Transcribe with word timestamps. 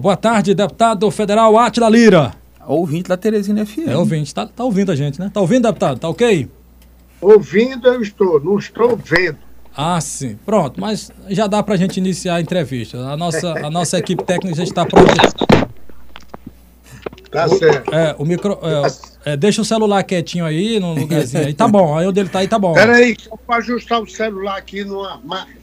Boa 0.00 0.16
tarde, 0.16 0.54
deputado 0.54 1.10
federal 1.10 1.58
Atila 1.58 1.88
Lira. 1.88 2.32
Ouvinte 2.64 3.08
da 3.08 3.16
Teresina 3.16 3.66
FM. 3.66 3.88
É 3.88 3.96
ouvinte, 3.96 4.32
tá, 4.32 4.46
tá 4.46 4.62
ouvindo 4.62 4.92
a 4.92 4.94
gente, 4.94 5.18
né? 5.18 5.28
Tá 5.34 5.40
ouvindo, 5.40 5.64
deputado? 5.64 5.98
Tá 5.98 6.08
ok? 6.08 6.48
Ouvindo 7.20 7.88
eu 7.88 8.00
estou, 8.00 8.38
não 8.38 8.56
estou 8.56 8.96
vendo. 8.96 9.38
Ah, 9.76 10.00
sim. 10.00 10.38
Pronto, 10.46 10.80
mas 10.80 11.10
já 11.30 11.48
dá 11.48 11.64
pra 11.64 11.76
gente 11.76 11.96
iniciar 11.96 12.36
a 12.36 12.40
entrevista. 12.40 12.96
A 12.96 13.16
nossa, 13.16 13.50
a 13.54 13.68
nossa 13.72 13.98
equipe 13.98 14.22
técnica 14.22 14.58
já 14.58 14.62
está 14.62 14.86
pronta. 14.86 15.14
Tá 17.32 17.48
certo. 17.48 17.92
É, 17.92 18.14
o 18.20 18.24
micro. 18.24 18.56
É, 19.24 19.32
é, 19.32 19.36
deixa 19.36 19.62
o 19.62 19.64
celular 19.64 20.04
quietinho 20.04 20.44
aí, 20.44 20.78
no 20.78 20.94
lugarzinho 20.94 21.44
aí. 21.44 21.54
Tá 21.54 21.66
bom, 21.66 21.98
aí 21.98 22.06
onde 22.06 22.20
ele 22.20 22.28
tá 22.28 22.38
aí 22.38 22.46
tá 22.46 22.56
bom. 22.56 22.72
Peraí, 22.72 23.16
só 23.18 23.36
para 23.36 23.56
ajustar 23.56 24.00
o 24.00 24.08
celular 24.08 24.58
aqui 24.58 24.84
no 24.84 25.02
armário. 25.02 25.58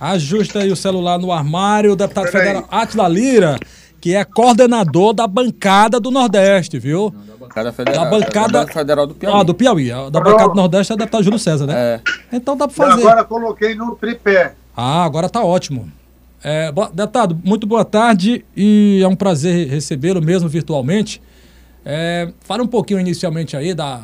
Ajusta 0.00 0.60
aí 0.60 0.70
o 0.70 0.76
celular 0.76 1.18
no 1.18 1.32
armário, 1.32 1.92
o 1.92 1.96
deputado 1.96 2.30
Peraí. 2.30 2.46
federal 2.46 2.68
Atila 2.70 3.08
Lira, 3.08 3.56
que 4.00 4.14
é 4.14 4.24
coordenador 4.24 5.12
da 5.14 5.26
bancada 5.26 5.98
do 6.00 6.10
Nordeste, 6.10 6.78
viu? 6.78 7.10
Da 7.26 7.36
bancada 7.36 7.72
federal. 7.72 8.04
Da 8.04 8.10
bancada- 8.10 8.64
da 8.66 8.72
federal 8.72 9.06
do 9.06 9.14
Piauí. 9.14 9.34
Ah, 9.34 9.42
do 9.42 9.54
Piauí. 9.54 9.88
Da 10.10 10.20
bancada 10.20 10.48
do 10.48 10.54
Nordeste 10.54 10.92
é 10.92 10.94
o 10.94 10.98
deputado 10.98 11.22
Júlio 11.24 11.38
César, 11.38 11.66
né? 11.66 11.74
É. 11.76 12.00
Então 12.32 12.56
dá 12.56 12.68
pra 12.68 12.84
Eu 12.86 12.90
fazer. 12.90 13.02
agora 13.02 13.24
coloquei 13.24 13.74
no 13.74 13.94
tripé. 13.96 14.54
Ah, 14.76 15.04
agora 15.04 15.28
tá 15.28 15.42
ótimo. 15.42 15.90
É, 16.42 16.70
deputado, 16.92 17.40
muito 17.42 17.66
boa 17.66 17.84
tarde 17.86 18.44
e 18.54 19.00
é 19.02 19.08
um 19.08 19.16
prazer 19.16 19.66
recebê-lo 19.68 20.20
mesmo 20.20 20.46
virtualmente. 20.48 21.22
É, 21.86 22.30
fala 22.40 22.62
um 22.62 22.66
pouquinho 22.66 23.00
inicialmente 23.00 23.56
aí 23.56 23.72
da. 23.72 24.02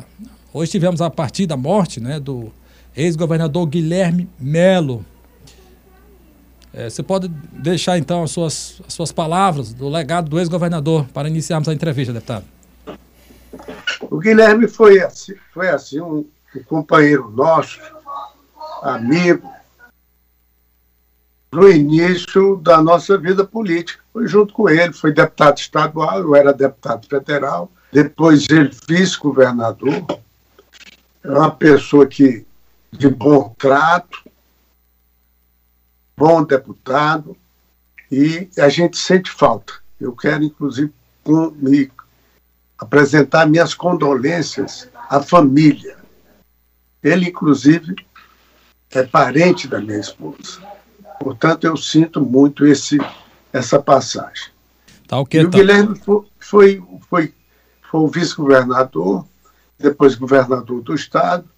Hoje 0.53 0.71
tivemos 0.71 1.01
a 1.01 1.09
partida, 1.09 1.53
a 1.53 1.57
morte, 1.57 1.99
né, 1.99 2.19
do 2.19 2.51
ex-governador 2.97 3.67
Guilherme 3.67 4.27
Melo. 4.39 5.05
É, 6.73 6.89
você 6.89 7.03
pode 7.03 7.27
deixar 7.27 7.97
então 7.97 8.23
as 8.23 8.31
suas, 8.31 8.81
as 8.87 8.93
suas 8.93 9.11
palavras 9.11 9.73
do 9.73 9.89
legado 9.89 10.29
do 10.29 10.39
ex-governador 10.39 11.05
para 11.13 11.27
iniciarmos 11.27 11.67
a 11.67 11.73
entrevista, 11.73 12.13
deputado. 12.13 12.45
O 14.09 14.17
Guilherme 14.17 14.67
foi 14.67 15.01
assim, 15.01 15.33
foi 15.53 15.69
assim 15.69 15.99
um, 15.99 16.25
um 16.55 16.63
companheiro 16.63 17.29
nosso, 17.29 17.79
amigo, 18.81 19.51
no 21.51 21.69
início 21.69 22.55
da 22.57 22.81
nossa 22.81 23.17
vida 23.17 23.43
política. 23.43 24.01
Foi 24.13 24.25
junto 24.27 24.53
com 24.53 24.69
ele, 24.69 24.93
foi 24.93 25.13
deputado 25.13 25.57
estadual, 25.57 26.19
eu 26.19 26.35
era 26.35 26.53
deputado 26.53 27.05
federal, 27.07 27.69
depois 27.91 28.45
ele 28.49 28.71
vice-governador. 28.87 30.05
É 31.23 31.29
uma 31.29 31.51
pessoa 31.51 32.07
que 32.07 32.45
de 32.91 33.09
bom 33.09 33.53
trato, 33.57 34.30
bom 36.21 36.43
deputado, 36.43 37.35
e 38.11 38.47
a 38.59 38.69
gente 38.69 38.95
sente 38.95 39.31
falta. 39.31 39.73
Eu 39.99 40.15
quero, 40.15 40.43
inclusive, 40.43 40.93
com- 41.23 41.49
me 41.57 41.91
apresentar 42.77 43.47
minhas 43.47 43.73
condolências 43.73 44.87
à 45.09 45.19
família. 45.19 45.97
Ele, 47.01 47.29
inclusive, 47.29 47.95
é 48.91 49.01
parente 49.01 49.67
da 49.67 49.81
minha 49.81 49.99
esposa. 49.99 50.61
Portanto, 51.19 51.65
eu 51.65 51.75
sinto 51.75 52.21
muito 52.21 52.67
esse, 52.67 52.99
essa 53.51 53.81
passagem. 53.81 54.51
Tá 55.07 55.17
E 55.31 55.39
o 55.39 55.49
tá. 55.49 55.57
Guilherme 55.57 55.97
fo- 55.97 56.25
foi, 56.39 56.83
foi, 57.09 57.33
foi 57.89 57.99
o 57.99 58.07
vice-governador, 58.07 59.25
depois 59.79 60.13
governador 60.13 60.83
do 60.83 60.93
Estado, 60.93 61.49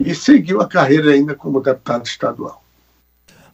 e 0.00 0.14
seguiu 0.14 0.62
a 0.62 0.66
carreira 0.66 1.10
ainda 1.10 1.34
como 1.34 1.60
deputado 1.60 2.06
estadual. 2.06 2.62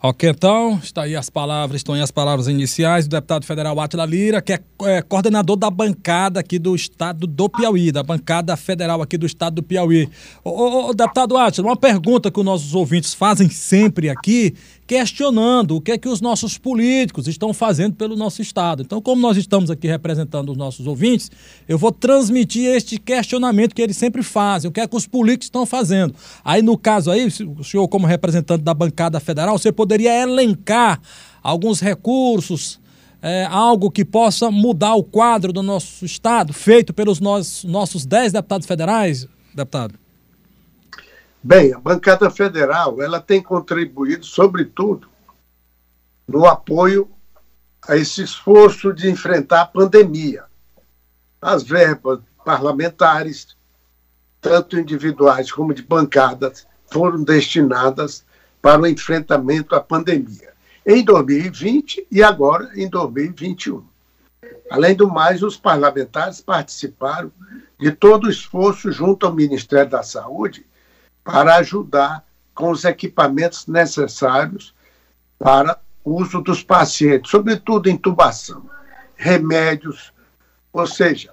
Ok, 0.04 0.28
então, 0.28 0.80
está 0.82 1.02
aí 1.02 1.14
as 1.14 1.30
palavras, 1.30 1.78
estão 1.78 1.94
aí 1.94 2.00
as 2.00 2.10
palavras 2.10 2.48
iniciais 2.48 3.06
do 3.06 3.10
deputado 3.10 3.46
federal 3.46 3.78
Atila 3.78 4.04
Lira, 4.04 4.42
que 4.42 4.52
é, 4.52 4.60
é, 4.82 5.00
coordenador 5.00 5.54
da 5.54 5.70
bancada 5.70 6.40
aqui 6.40 6.58
do 6.58 6.74
estado 6.74 7.24
do 7.24 7.48
Piauí, 7.48 7.92
da 7.92 8.02
bancada 8.02 8.56
federal 8.56 9.00
aqui 9.00 9.16
do 9.16 9.26
estado 9.26 9.54
do 9.54 9.62
Piauí. 9.62 10.08
Ô, 10.42 10.50
ô, 10.50 10.88
ô, 10.88 10.92
deputado 10.92 11.36
Atila, 11.36 11.68
uma 11.68 11.76
pergunta 11.76 12.32
que 12.32 12.40
os 12.40 12.44
nossos 12.44 12.74
ouvintes 12.74 13.14
fazem 13.14 13.48
sempre 13.48 14.10
aqui, 14.10 14.56
questionando 14.92 15.76
o 15.76 15.80
que 15.80 15.92
é 15.92 15.96
que 15.96 16.06
os 16.06 16.20
nossos 16.20 16.58
políticos 16.58 17.26
estão 17.26 17.54
fazendo 17.54 17.94
pelo 17.94 18.14
nosso 18.14 18.42
estado. 18.42 18.82
Então, 18.82 19.00
como 19.00 19.22
nós 19.22 19.38
estamos 19.38 19.70
aqui 19.70 19.88
representando 19.88 20.50
os 20.52 20.56
nossos 20.58 20.86
ouvintes, 20.86 21.30
eu 21.66 21.78
vou 21.78 21.90
transmitir 21.90 22.66
este 22.66 22.98
questionamento 22.98 23.74
que 23.74 23.80
eles 23.80 23.96
sempre 23.96 24.22
fazem, 24.22 24.68
o 24.68 24.72
que 24.72 24.82
é 24.82 24.86
que 24.86 24.94
os 24.94 25.06
políticos 25.06 25.46
estão 25.46 25.64
fazendo. 25.64 26.14
Aí, 26.44 26.60
no 26.60 26.76
caso 26.76 27.10
aí, 27.10 27.26
o 27.26 27.64
senhor 27.64 27.88
como 27.88 28.06
representante 28.06 28.62
da 28.62 28.74
bancada 28.74 29.18
federal, 29.18 29.56
você 29.56 29.72
poderia 29.72 30.12
elencar 30.14 31.00
alguns 31.42 31.80
recursos, 31.80 32.78
é, 33.22 33.46
algo 33.46 33.90
que 33.90 34.04
possa 34.04 34.50
mudar 34.50 34.94
o 34.94 35.02
quadro 35.02 35.54
do 35.54 35.62
nosso 35.62 36.04
estado, 36.04 36.52
feito 36.52 36.92
pelos 36.92 37.18
nossos, 37.18 38.04
10 38.04 38.32
deputados 38.34 38.66
federais, 38.66 39.26
deputado? 39.54 40.01
Bem, 41.44 41.74
a 41.74 41.78
bancada 41.80 42.30
federal 42.30 43.02
ela 43.02 43.20
tem 43.20 43.42
contribuído, 43.42 44.24
sobretudo, 44.24 45.08
no 46.28 46.46
apoio 46.46 47.10
a 47.88 47.96
esse 47.96 48.22
esforço 48.22 48.92
de 48.92 49.10
enfrentar 49.10 49.62
a 49.62 49.66
pandemia. 49.66 50.44
As 51.40 51.64
verbas 51.64 52.20
parlamentares, 52.44 53.56
tanto 54.40 54.78
individuais 54.78 55.50
como 55.50 55.74
de 55.74 55.82
bancadas, 55.82 56.64
foram 56.92 57.24
destinadas 57.24 58.24
para 58.60 58.80
o 58.80 58.86
enfrentamento 58.86 59.74
à 59.74 59.80
pandemia. 59.80 60.52
Em 60.86 61.04
2020 61.04 62.06
e 62.08 62.22
agora 62.22 62.70
em 62.76 62.88
2021. 62.88 63.84
Além 64.70 64.94
do 64.94 65.08
mais, 65.08 65.42
os 65.42 65.56
parlamentares 65.56 66.40
participaram 66.40 67.32
de 67.80 67.90
todo 67.90 68.28
o 68.28 68.30
esforço 68.30 68.92
junto 68.92 69.26
ao 69.26 69.34
Ministério 69.34 69.90
da 69.90 70.04
Saúde 70.04 70.64
para 71.24 71.56
ajudar 71.56 72.24
com 72.54 72.70
os 72.70 72.84
equipamentos 72.84 73.66
necessários 73.66 74.74
para 75.38 75.78
uso 76.04 76.40
dos 76.40 76.62
pacientes, 76.62 77.30
sobretudo 77.30 77.88
intubação, 77.88 78.68
remédios, 79.16 80.12
ou 80.72 80.86
seja, 80.86 81.30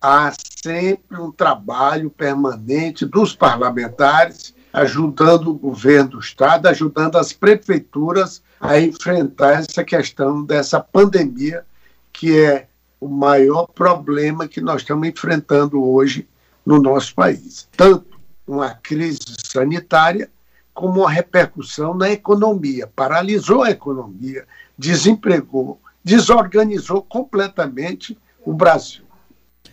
há 0.00 0.32
sempre 0.62 1.18
um 1.18 1.30
trabalho 1.30 2.10
permanente 2.10 3.06
dos 3.06 3.34
parlamentares 3.34 4.54
ajudando 4.72 5.50
o 5.50 5.54
governo 5.54 6.10
do 6.10 6.18
estado, 6.18 6.66
ajudando 6.66 7.16
as 7.16 7.32
prefeituras 7.32 8.42
a 8.60 8.80
enfrentar 8.80 9.60
essa 9.60 9.84
questão 9.84 10.44
dessa 10.44 10.80
pandemia 10.80 11.64
que 12.12 12.38
é 12.38 12.66
o 13.00 13.08
maior 13.08 13.66
problema 13.66 14.48
que 14.48 14.60
nós 14.60 14.82
estamos 14.82 15.06
enfrentando 15.06 15.82
hoje 15.82 16.28
no 16.64 16.80
nosso 16.80 17.14
país. 17.14 17.68
Tanto 17.76 18.13
uma 18.46 18.70
crise 18.74 19.18
sanitária 19.44 20.30
como 20.72 21.00
uma 21.00 21.10
repercussão 21.10 21.94
na 21.94 22.10
economia. 22.10 22.86
Paralisou 22.86 23.62
a 23.62 23.70
economia, 23.70 24.46
desempregou, 24.76 25.80
desorganizou 26.02 27.02
completamente 27.02 28.18
o 28.44 28.52
Brasil. 28.52 29.04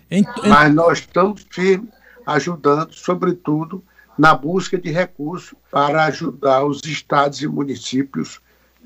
Em- 0.10 0.26
Mas 0.48 0.74
nós 0.74 1.00
estamos 1.00 1.46
firmes, 1.50 1.90
ajudando, 2.26 2.94
sobretudo, 2.94 3.84
na 4.18 4.36
busca 4.36 4.78
de 4.78 4.92
recursos 4.92 5.56
para 5.72 6.06
ajudar 6.06 6.64
os 6.66 6.82
estados 6.86 7.42
e 7.42 7.48
municípios 7.48 8.40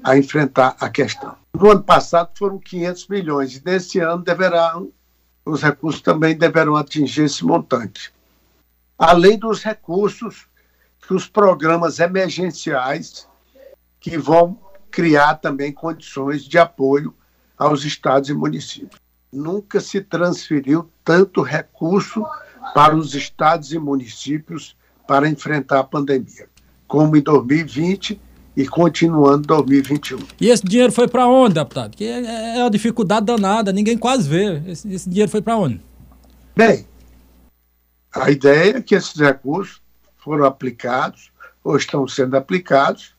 a 0.04 0.18
enfrentar 0.18 0.76
a 0.80 0.90
questão. 0.90 1.36
No 1.54 1.72
ano 1.72 1.84
passado 1.84 2.30
foram 2.38 2.58
500 2.60 3.08
milhões, 3.08 3.58
e 3.58 3.62
nesse 3.66 4.00
ano 4.00 4.24
deverão, 4.24 4.90
os 5.46 5.62
recursos 5.62 6.02
também 6.02 6.38
deverão 6.38 6.76
atingir 6.76 7.24
esse 7.24 7.44
montante. 7.44 8.14
Além 8.98 9.38
dos 9.38 9.62
recursos 9.64 10.48
que 11.06 11.14
os 11.14 11.28
programas 11.28 12.00
emergenciais 12.00 13.28
que 14.00 14.18
vão 14.18 14.58
criar 14.90 15.36
também 15.36 15.72
condições 15.72 16.44
de 16.44 16.58
apoio 16.58 17.14
aos 17.58 17.84
estados 17.84 18.30
e 18.30 18.34
municípios. 18.34 19.02
Nunca 19.32 19.80
se 19.80 20.00
transferiu 20.02 20.90
tanto 21.04 21.42
recurso 21.42 22.24
para 22.74 22.96
os 22.96 23.14
estados 23.14 23.72
e 23.74 23.80
municípios 23.80 24.76
para 25.08 25.28
enfrentar 25.28 25.80
a 25.80 25.84
pandemia, 25.84 26.48
como 26.88 27.16
em 27.16 27.22
2020 27.22 28.20
e 28.56 28.66
continuando 28.66 29.44
em 29.44 29.48
2021. 29.48 30.20
E 30.40 30.50
esse 30.50 30.64
dinheiro 30.64 30.92
foi 30.92 31.08
para 31.08 31.28
onde, 31.28 31.56
deputado? 31.56 31.96
Que 31.96 32.06
é, 32.06 32.58
é 32.58 32.64
uma 32.64 32.72
dificuldade 32.72 33.26
danada, 33.26 33.74
ninguém 33.74 33.98
quase 33.98 34.30
vê. 34.30 34.62
Esse, 34.66 34.92
esse 34.94 35.10
dinheiro 35.10 35.30
foi 35.30 35.42
para 35.42 35.58
onde? 35.58 35.82
Bem, 36.56 36.88
a 38.16 38.32
ideia 38.32 38.78
é 38.78 38.82
que 38.82 38.96
esses 38.96 39.20
recursos 39.20 39.82
foram 40.18 40.46
aplicados 40.46 41.32
ou 41.64 41.76
estão 41.76 42.08
sendo 42.08 42.38
aplicados 42.38 43.14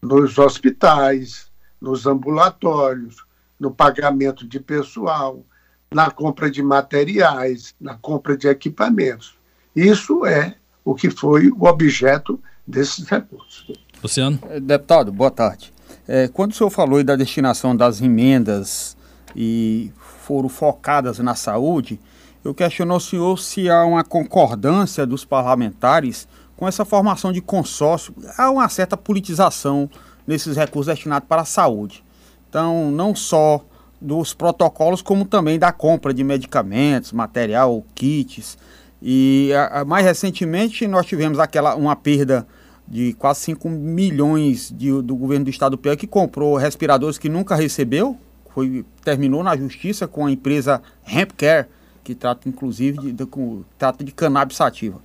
nos 0.00 0.38
hospitais, 0.38 1.50
nos 1.80 2.06
ambulatórios, 2.06 3.24
no 3.58 3.70
pagamento 3.70 4.46
de 4.46 4.58
pessoal, 4.58 5.44
na 5.92 6.10
compra 6.10 6.50
de 6.50 6.62
materiais, 6.62 7.74
na 7.80 7.94
compra 7.94 8.36
de 8.36 8.48
equipamentos. 8.48 9.34
Isso 9.74 10.24
é 10.24 10.56
o 10.84 10.94
que 10.94 11.10
foi 11.10 11.48
o 11.48 11.64
objeto 11.64 12.40
desses 12.66 13.06
recursos. 13.06 13.70
Luciano? 14.02 14.38
Eh, 14.50 14.60
Deputado, 14.60 15.12
boa 15.12 15.30
tarde. 15.30 15.72
É, 16.08 16.28
quando 16.28 16.52
o 16.52 16.54
senhor 16.54 16.70
falou 16.70 17.02
da 17.02 17.16
destinação 17.16 17.76
das 17.76 18.00
emendas 18.00 18.96
e 19.34 19.92
foram 19.98 20.48
focadas 20.48 21.18
na 21.18 21.34
saúde, 21.34 22.00
eu 22.46 22.54
questiono 22.54 22.94
ao 22.94 23.00
senhor 23.00 23.38
se 23.38 23.68
há 23.68 23.84
uma 23.84 24.04
concordância 24.04 25.04
dos 25.04 25.24
parlamentares 25.24 26.28
com 26.56 26.66
essa 26.66 26.84
formação 26.84 27.32
de 27.32 27.40
consórcio. 27.40 28.14
Há 28.38 28.50
uma 28.50 28.68
certa 28.68 28.96
politização 28.96 29.90
nesses 30.26 30.56
recursos 30.56 30.94
destinados 30.94 31.28
para 31.28 31.42
a 31.42 31.44
saúde. 31.44 32.04
Então, 32.48 32.90
não 32.90 33.14
só 33.14 33.64
dos 34.00 34.32
protocolos, 34.32 35.02
como 35.02 35.24
também 35.24 35.58
da 35.58 35.72
compra 35.72 36.14
de 36.14 36.22
medicamentos, 36.22 37.12
material, 37.12 37.84
kits. 37.94 38.56
E 39.02 39.50
a, 39.52 39.80
a, 39.80 39.84
mais 39.84 40.04
recentemente 40.04 40.86
nós 40.86 41.06
tivemos 41.06 41.38
aquela 41.38 41.74
uma 41.74 41.96
perda 41.96 42.46
de 42.86 43.12
quase 43.14 43.40
5 43.40 43.68
milhões 43.68 44.72
de, 44.74 45.02
do 45.02 45.16
governo 45.16 45.46
do 45.46 45.50
estado 45.50 45.72
do 45.72 45.78
Piauí 45.78 45.96
que 45.96 46.06
comprou 46.06 46.56
respiradores 46.56 47.18
que 47.18 47.28
nunca 47.28 47.56
recebeu, 47.56 48.16
foi, 48.54 48.84
terminou 49.04 49.42
na 49.42 49.56
justiça 49.56 50.06
com 50.06 50.26
a 50.26 50.30
empresa 50.30 50.80
Hempcare, 51.06 51.66
que 52.06 52.14
trata 52.14 52.48
inclusive 52.48 52.98
de, 52.98 53.12
de, 53.12 53.26
com, 53.26 53.64
trata 53.76 54.04
de 54.04 54.12
cannabis 54.12 54.56
sativa, 54.56 55.00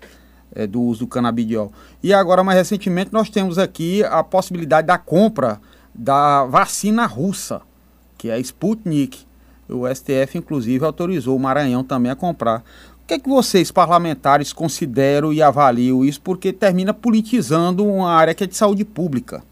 é, 0.53 0.67
do 0.67 0.79
uso 0.79 0.99
do 0.99 1.07
canabidiol. 1.07 1.73
E 2.03 2.13
agora, 2.13 2.43
mais 2.43 2.59
recentemente, 2.59 3.11
nós 3.11 3.27
temos 3.27 3.57
aqui 3.57 4.03
a 4.03 4.23
possibilidade 4.23 4.85
da 4.85 4.99
compra 4.99 5.59
da 5.95 6.45
vacina 6.45 7.07
russa, 7.07 7.61
que 8.19 8.29
é 8.29 8.33
a 8.35 8.39
Sputnik. 8.39 9.25
O 9.67 9.87
STF, 9.87 10.37
inclusive, 10.37 10.85
autorizou 10.85 11.35
o 11.35 11.39
Maranhão 11.39 11.83
também 11.83 12.11
a 12.11 12.15
comprar. 12.15 12.59
O 13.03 13.07
que, 13.07 13.15
é 13.15 13.19
que 13.19 13.27
vocês, 13.27 13.71
parlamentares, 13.71 14.53
consideram 14.53 15.33
e 15.33 15.41
avaliam 15.41 16.05
isso? 16.05 16.21
Porque 16.21 16.53
termina 16.53 16.93
politizando 16.93 17.83
uma 17.83 18.11
área 18.11 18.35
que 18.35 18.43
é 18.43 18.47
de 18.47 18.55
saúde 18.55 18.85
pública. 18.85 19.43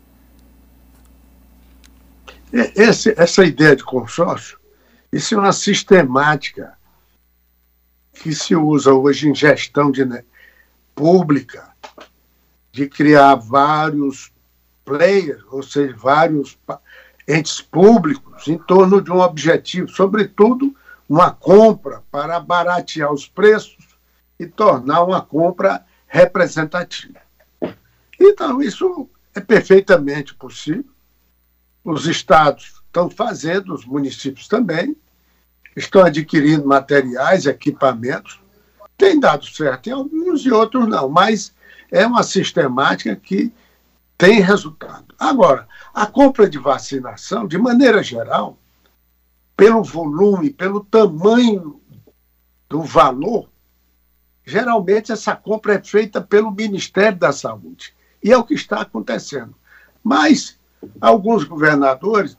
Esse, 2.53 3.13
essa 3.17 3.43
ideia 3.43 3.75
de 3.75 3.83
consórcio, 3.83 4.57
isso 5.11 5.33
é 5.33 5.37
uma 5.37 5.51
sistemática 5.51 6.77
que 8.19 8.35
se 8.35 8.55
usa 8.55 8.93
hoje 8.93 9.29
em 9.29 9.35
gestão 9.35 9.91
de, 9.91 10.03
né, 10.03 10.23
pública, 10.93 11.69
de 12.71 12.87
criar 12.87 13.35
vários 13.35 14.31
players, 14.83 15.43
ou 15.49 15.63
seja, 15.63 15.95
vários 15.95 16.57
entes 17.27 17.61
públicos 17.61 18.47
em 18.47 18.57
torno 18.57 19.01
de 19.01 19.11
um 19.11 19.19
objetivo, 19.19 19.87
sobretudo 19.87 20.75
uma 21.07 21.31
compra 21.31 22.03
para 22.11 22.39
baratear 22.39 23.11
os 23.11 23.27
preços 23.27 23.87
e 24.39 24.45
tornar 24.45 25.03
uma 25.03 25.21
compra 25.21 25.85
representativa. 26.07 27.19
Então, 28.19 28.61
isso 28.61 29.09
é 29.33 29.39
perfeitamente 29.39 30.35
possível. 30.35 30.85
Os 31.83 32.05
estados 32.05 32.81
estão 32.85 33.09
fazendo, 33.09 33.73
os 33.73 33.85
municípios 33.85 34.47
também, 34.47 34.95
estão 35.75 36.03
adquirindo 36.03 36.67
materiais, 36.67 37.45
equipamentos. 37.45 38.39
Tem 38.97 39.19
dado 39.19 39.45
certo 39.45 39.87
em 39.87 39.93
alguns 39.93 40.45
e 40.45 40.51
outros 40.51 40.87
não, 40.87 41.09
mas 41.09 41.53
é 41.91 42.05
uma 42.05 42.23
sistemática 42.23 43.15
que 43.15 43.53
tem 44.17 44.41
resultado. 44.41 45.15
Agora, 45.17 45.67
a 45.93 46.05
compra 46.05 46.49
de 46.49 46.57
vacinação, 46.57 47.47
de 47.47 47.57
maneira 47.57 48.03
geral, 48.03 48.57
pelo 49.55 49.83
volume, 49.83 50.49
pelo 50.49 50.83
tamanho 50.83 51.81
do 52.67 52.83
valor, 52.83 53.49
geralmente 54.45 55.11
essa 55.11 55.35
compra 55.35 55.75
é 55.75 55.83
feita 55.83 56.21
pelo 56.21 56.51
Ministério 56.51 57.17
da 57.17 57.31
Saúde. 57.31 57.93
E 58.21 58.31
é 58.31 58.37
o 58.37 58.43
que 58.43 58.53
está 58.53 58.81
acontecendo. 58.81 59.55
Mas 60.03 60.57
alguns 60.99 61.43
governadores, 61.43 62.37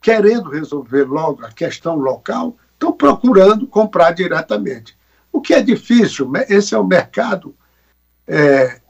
querendo 0.00 0.50
resolver 0.50 1.04
logo 1.04 1.44
a 1.44 1.50
questão 1.50 1.96
local, 1.96 2.56
estão 2.72 2.92
procurando 2.92 3.66
comprar 3.66 4.12
diretamente. 4.12 4.96
O 5.32 5.40
que 5.40 5.54
é 5.54 5.62
difícil, 5.62 6.30
esse 6.48 6.74
é 6.74 6.78
o 6.78 6.86
mercado 6.86 7.54
é, 8.26 8.80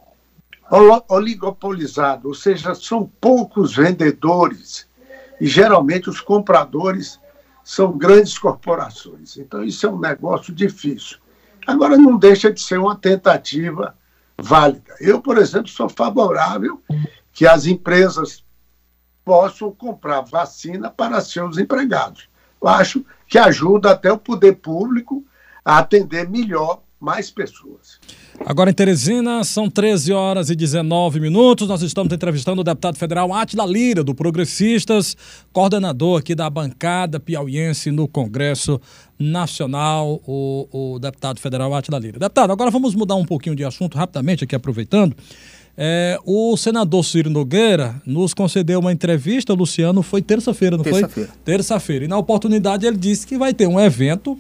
oligopolizado, 1.08 2.28
ou 2.28 2.34
seja, 2.34 2.74
são 2.74 3.10
poucos 3.20 3.74
vendedores 3.74 4.88
e 5.40 5.46
geralmente 5.46 6.08
os 6.08 6.20
compradores 6.20 7.18
são 7.64 7.96
grandes 7.96 8.38
corporações. 8.38 9.36
Então, 9.36 9.64
isso 9.64 9.86
é 9.86 9.90
um 9.90 9.98
negócio 9.98 10.54
difícil. 10.54 11.18
Agora, 11.66 11.96
não 11.96 12.16
deixa 12.16 12.52
de 12.52 12.60
ser 12.60 12.78
uma 12.78 12.96
tentativa 12.96 13.96
válida. 14.38 14.94
Eu, 15.00 15.20
por 15.20 15.38
exemplo, 15.38 15.68
sou 15.68 15.88
favorável 15.88 16.80
que 17.32 17.46
as 17.46 17.66
empresas 17.66 18.44
possam 19.30 19.70
comprar 19.70 20.22
vacina 20.22 20.90
para 20.90 21.20
seus 21.20 21.56
empregados. 21.56 22.28
Eu 22.60 22.66
acho 22.66 23.04
que 23.28 23.38
ajuda 23.38 23.92
até 23.92 24.12
o 24.12 24.18
poder 24.18 24.56
público 24.56 25.24
a 25.64 25.78
atender 25.78 26.28
melhor 26.28 26.80
mais 26.98 27.30
pessoas. 27.30 28.00
Agora 28.44 28.70
em 28.70 28.74
Teresina, 28.74 29.44
são 29.44 29.70
13 29.70 30.12
horas 30.12 30.50
e 30.50 30.56
19 30.56 31.20
minutos. 31.20 31.68
Nós 31.68 31.80
estamos 31.80 32.12
entrevistando 32.12 32.60
o 32.60 32.64
deputado 32.64 32.98
federal 32.98 33.32
Atila 33.32 33.64
Lira, 33.64 34.02
do 34.02 34.16
Progressistas, 34.16 35.16
coordenador 35.52 36.18
aqui 36.18 36.34
da 36.34 36.50
bancada 36.50 37.20
piauiense 37.20 37.92
no 37.92 38.08
Congresso 38.08 38.80
Nacional, 39.16 40.20
o, 40.26 40.66
o 40.72 40.98
deputado 40.98 41.38
federal 41.38 41.72
Atila 41.72 42.00
Lira. 42.00 42.18
Deputado, 42.18 42.50
agora 42.50 42.70
vamos 42.72 42.96
mudar 42.96 43.14
um 43.14 43.24
pouquinho 43.24 43.54
de 43.54 43.64
assunto 43.64 43.96
rapidamente 43.96 44.42
aqui, 44.42 44.56
aproveitando. 44.56 45.14
É, 45.82 46.18
o 46.26 46.58
senador 46.58 47.02
Ciro 47.02 47.30
Nogueira 47.30 48.02
nos 48.04 48.34
concedeu 48.34 48.80
uma 48.80 48.92
entrevista, 48.92 49.54
Luciano, 49.54 50.02
foi 50.02 50.20
terça-feira, 50.20 50.76
não 50.76 50.84
terça 50.84 51.08
foi? 51.08 51.26
Terça-feira. 51.42 52.04
E 52.04 52.08
na 52.08 52.18
oportunidade 52.18 52.86
ele 52.86 52.98
disse 52.98 53.26
que 53.26 53.38
vai 53.38 53.54
ter 53.54 53.66
um 53.66 53.80
evento 53.80 54.38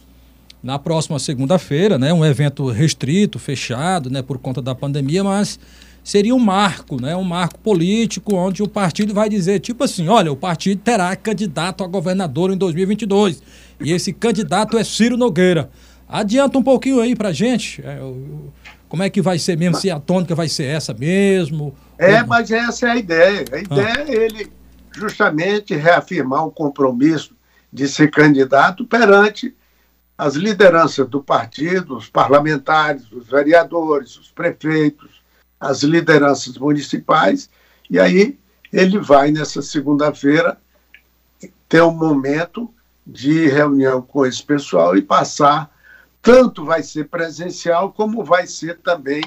na 0.62 0.78
próxima 0.78 1.18
segunda-feira, 1.18 1.98
né, 1.98 2.12
um 2.12 2.22
evento 2.22 2.68
restrito, 2.68 3.38
fechado, 3.38 4.10
né, 4.10 4.20
por 4.20 4.36
conta 4.36 4.60
da 4.60 4.74
pandemia, 4.74 5.24
mas 5.24 5.58
seria 6.04 6.34
um 6.34 6.38
marco, 6.38 7.00
né, 7.00 7.16
um 7.16 7.24
marco 7.24 7.58
político 7.60 8.34
onde 8.34 8.62
o 8.62 8.68
partido 8.68 9.14
vai 9.14 9.30
dizer, 9.30 9.60
tipo 9.60 9.82
assim, 9.82 10.08
olha, 10.08 10.30
o 10.30 10.36
partido 10.36 10.78
terá 10.82 11.16
candidato 11.16 11.82
a 11.82 11.86
governador 11.86 12.52
em 12.52 12.56
2022 12.58 13.42
e 13.82 13.92
esse 13.92 14.12
candidato 14.12 14.76
é 14.76 14.84
Ciro 14.84 15.16
Nogueira. 15.16 15.70
Adianta 16.06 16.58
um 16.58 16.62
pouquinho 16.62 17.00
aí 17.00 17.16
pra 17.16 17.32
gente, 17.32 17.80
é, 17.82 17.98
o, 18.02 18.52
como 18.90 19.04
é 19.04 19.08
que 19.08 19.22
vai 19.22 19.38
ser 19.38 19.56
mesmo, 19.56 19.76
se 19.76 19.88
a 19.88 20.00
tônica 20.00 20.34
vai 20.34 20.48
ser 20.48 20.64
essa 20.64 20.92
mesmo? 20.92 21.76
É, 21.96 22.20
ou... 22.20 22.26
mas 22.26 22.50
essa 22.50 22.88
é 22.88 22.90
a 22.90 22.96
ideia. 22.96 23.44
A 23.52 23.58
ideia 23.58 23.94
ah. 23.96 24.10
é 24.10 24.14
ele 24.14 24.52
justamente 24.92 25.76
reafirmar 25.76 26.44
o 26.44 26.50
compromisso 26.50 27.36
de 27.72 27.86
ser 27.86 28.10
candidato 28.10 28.84
perante 28.84 29.54
as 30.18 30.34
lideranças 30.34 31.08
do 31.08 31.22
partido, 31.22 31.96
os 31.96 32.08
parlamentares, 32.10 33.10
os 33.12 33.28
vereadores, 33.28 34.18
os 34.18 34.28
prefeitos, 34.32 35.22
as 35.60 35.84
lideranças 35.84 36.58
municipais, 36.58 37.48
e 37.88 37.96
aí 37.98 38.36
ele 38.72 38.98
vai 38.98 39.30
nessa 39.30 39.62
segunda-feira 39.62 40.58
ter 41.68 41.82
um 41.82 41.92
momento 41.92 42.68
de 43.06 43.46
reunião 43.46 44.02
com 44.02 44.26
esse 44.26 44.42
pessoal 44.42 44.96
e 44.96 45.00
passar, 45.00 45.70
tanto 46.22 46.64
vai 46.64 46.82
ser 46.82 47.08
presencial 47.08 47.92
como 47.92 48.24
vai 48.24 48.46
ser 48.46 48.78
também 48.78 49.22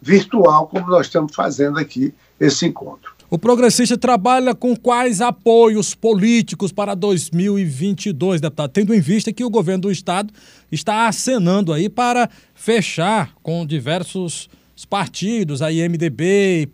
virtual, 0.00 0.66
como 0.68 0.86
nós 0.86 1.06
estamos 1.06 1.34
fazendo 1.34 1.78
aqui 1.78 2.14
esse 2.38 2.66
encontro. 2.66 3.16
O 3.28 3.38
progressista 3.38 3.98
trabalha 3.98 4.54
com 4.54 4.76
quais 4.76 5.20
apoios 5.20 5.96
políticos 5.96 6.70
para 6.70 6.94
2022, 6.94 8.40
deputado? 8.40 8.70
Tendo 8.70 8.94
em 8.94 9.00
vista 9.00 9.32
que 9.32 9.44
o 9.44 9.50
governo 9.50 9.82
do 9.82 9.90
estado 9.90 10.32
está 10.70 11.08
acenando 11.08 11.72
aí 11.72 11.88
para 11.88 12.30
fechar 12.54 13.34
com 13.42 13.66
diversos 13.66 14.48
partidos, 14.88 15.60
aí 15.60 15.88
MDB, 15.88 16.68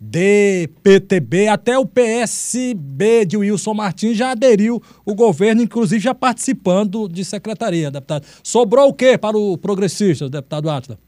PSD, 0.00 0.68
PTB, 0.82 1.48
até 1.48 1.78
o 1.78 1.86
PSB 1.86 3.24
de 3.24 3.36
Wilson 3.36 3.74
Martins 3.74 4.16
já 4.16 4.30
aderiu 4.30 4.82
o 5.04 5.14
governo, 5.14 5.62
inclusive 5.62 6.02
já 6.02 6.14
participando 6.14 7.08
de 7.08 7.24
secretaria, 7.24 7.90
deputado. 7.90 8.26
Sobrou 8.42 8.88
o 8.88 8.94
que 8.94 9.16
para 9.16 9.36
o 9.36 9.56
progressista, 9.56 10.28
deputado 10.28 10.70
Atlas? 10.70 10.98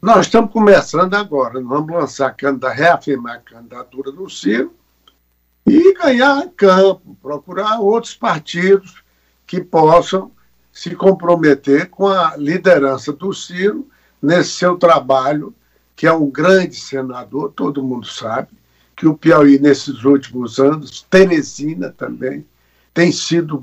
Nós 0.00 0.26
estamos 0.26 0.52
começando 0.52 1.14
agora, 1.14 1.60
vamos 1.60 1.94
lançar, 1.94 2.34
reafirmar 2.74 3.36
a 3.36 3.38
candidatura 3.38 4.10
do 4.10 4.28
Ciro 4.28 4.74
e 5.64 5.94
ganhar 5.94 6.48
campo, 6.56 7.16
procurar 7.22 7.78
outros 7.78 8.14
partidos 8.14 9.02
que 9.46 9.60
possam 9.60 10.32
se 10.72 10.96
comprometer 10.96 11.88
com 11.88 12.08
a 12.08 12.36
liderança 12.36 13.12
do 13.12 13.32
Ciro 13.32 13.86
nesse 14.20 14.50
seu 14.50 14.76
trabalho, 14.76 15.54
que 15.96 16.06
é 16.06 16.12
um 16.12 16.30
grande 16.30 16.76
senador, 16.76 17.52
todo 17.52 17.82
mundo 17.82 18.06
sabe, 18.06 18.48
que 18.96 19.06
o 19.06 19.16
Piauí, 19.16 19.58
nesses 19.58 20.04
últimos 20.04 20.58
anos, 20.58 21.06
Teresina 21.08 21.90
também, 21.90 22.44
tem 22.94 23.10
sido, 23.10 23.62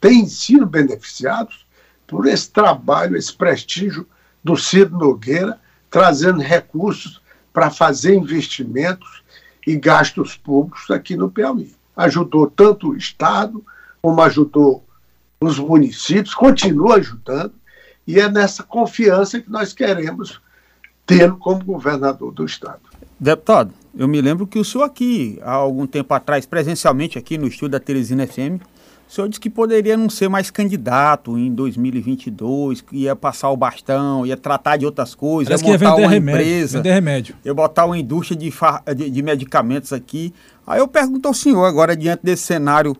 tem 0.00 0.26
sido 0.26 0.66
beneficiados 0.66 1.66
por 2.06 2.26
esse 2.26 2.50
trabalho, 2.50 3.16
esse 3.16 3.34
prestígio 3.34 4.06
do 4.42 4.56
Ciro 4.56 4.96
Nogueira, 4.96 5.60
trazendo 5.90 6.40
recursos 6.40 7.20
para 7.52 7.70
fazer 7.70 8.14
investimentos 8.14 9.22
e 9.66 9.76
gastos 9.76 10.36
públicos 10.36 10.90
aqui 10.90 11.16
no 11.16 11.30
Piauí. 11.30 11.74
Ajudou 11.96 12.50
tanto 12.50 12.90
o 12.90 12.96
Estado, 12.96 13.64
como 14.02 14.20
ajudou 14.22 14.84
os 15.40 15.58
municípios, 15.58 16.34
continua 16.34 16.96
ajudando, 16.96 17.54
e 18.06 18.20
é 18.20 18.28
nessa 18.28 18.62
confiança 18.62 19.40
que 19.40 19.50
nós 19.50 19.72
queremos 19.72 20.40
tê-lo 21.06 21.36
como 21.36 21.64
governador 21.64 22.32
do 22.32 22.44
Estado. 22.44 22.80
Deputado, 23.18 23.72
eu 23.96 24.08
me 24.08 24.20
lembro 24.20 24.46
que 24.46 24.58
o 24.58 24.64
senhor 24.64 24.84
aqui, 24.84 25.38
há 25.42 25.52
algum 25.52 25.86
tempo 25.86 26.12
atrás, 26.12 26.44
presencialmente 26.44 27.18
aqui 27.18 27.38
no 27.38 27.46
estúdio 27.46 27.70
da 27.70 27.80
Teresina 27.80 28.26
FM, 28.26 28.60
o 29.08 29.12
senhor 29.12 29.28
disse 29.28 29.40
que 29.40 29.48
poderia 29.48 29.96
não 29.96 30.10
ser 30.10 30.28
mais 30.28 30.50
candidato 30.50 31.38
em 31.38 31.54
2022, 31.54 32.80
que 32.80 32.96
ia 32.96 33.14
passar 33.14 33.50
o 33.50 33.56
bastão, 33.56 34.26
ia 34.26 34.36
tratar 34.36 34.76
de 34.76 34.84
outras 34.84 35.14
coisas, 35.14 35.48
Parece 35.48 35.64
ia 35.64 35.72
montar 35.72 36.00
ia 36.00 36.06
uma 36.06 36.12
remédio, 36.12 36.40
empresa, 36.40 36.78
vender 36.78 36.92
remédio. 36.92 37.36
ia 37.44 37.54
botar 37.54 37.86
uma 37.86 37.96
indústria 37.96 38.36
de, 38.36 38.52
de, 38.96 39.10
de 39.10 39.22
medicamentos 39.22 39.92
aqui. 39.92 40.34
Aí 40.66 40.80
eu 40.80 40.88
pergunto 40.88 41.28
ao 41.28 41.34
senhor, 41.34 41.64
agora 41.64 41.96
diante 41.96 42.24
desse 42.24 42.42
cenário 42.42 42.96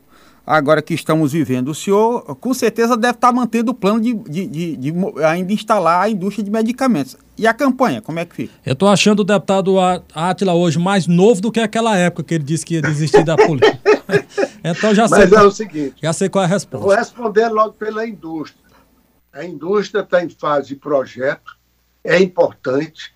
agora 0.47 0.81
que 0.81 0.95
estamos 0.95 1.33
vivendo. 1.33 1.69
O 1.69 1.75
senhor, 1.75 2.23
com 2.37 2.55
certeza, 2.55 2.97
deve 2.97 3.15
estar 3.15 3.33
mantendo 3.33 3.73
o 3.73 3.75
plano 3.75 4.01
de, 4.01 4.15
de, 4.15 4.47
de, 4.47 4.77
de 4.77 4.93
ainda 5.25 5.53
instalar 5.53 6.05
a 6.05 6.09
indústria 6.09 6.45
de 6.45 6.51
medicamentos. 6.51 7.17
E 7.37 7.47
a 7.47 7.53
campanha, 7.53 8.01
como 8.01 8.19
é 8.21 8.25
que 8.25 8.35
fica? 8.35 8.55
Eu 8.65 8.75
estou 8.75 8.89
achando 8.89 9.21
o 9.21 9.25
deputado 9.25 9.77
Átila 10.15 10.55
hoje 10.55 10.79
mais 10.79 11.07
novo 11.07 11.41
do 11.41 11.51
que 11.51 11.61
aquela 11.61 11.97
época 11.97 12.23
que 12.23 12.35
ele 12.35 12.45
disse 12.45 12.65
que 12.65 12.75
ia 12.75 12.83
desistir 12.83 13.25
da 13.25 13.37
política. 13.37 13.79
então 14.63 14.95
já 14.95 15.09
sei. 15.09 15.27
Mas 15.27 15.33
é 15.33 15.43
o 15.43 15.51
seguinte. 15.51 15.97
Já 16.01 16.13
sei 16.13 16.29
qual 16.29 16.45
é 16.45 16.47
a 16.47 16.51
resposta. 16.51 16.87
Vou 16.87 16.97
responder 16.97 17.49
logo 17.49 17.73
pela 17.73 18.07
indústria. 18.07 18.65
A 19.33 19.45
indústria 19.45 20.01
está 20.01 20.25
em 20.25 20.31
fase 20.31 20.69
de 20.69 20.77
projeto, 20.77 21.59
é 22.03 22.19
importante. 22.23 23.15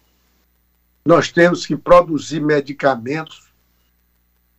Nós 1.03 1.33
temos 1.33 1.65
que 1.65 1.77
produzir 1.77 2.41
medicamentos 2.41 3.51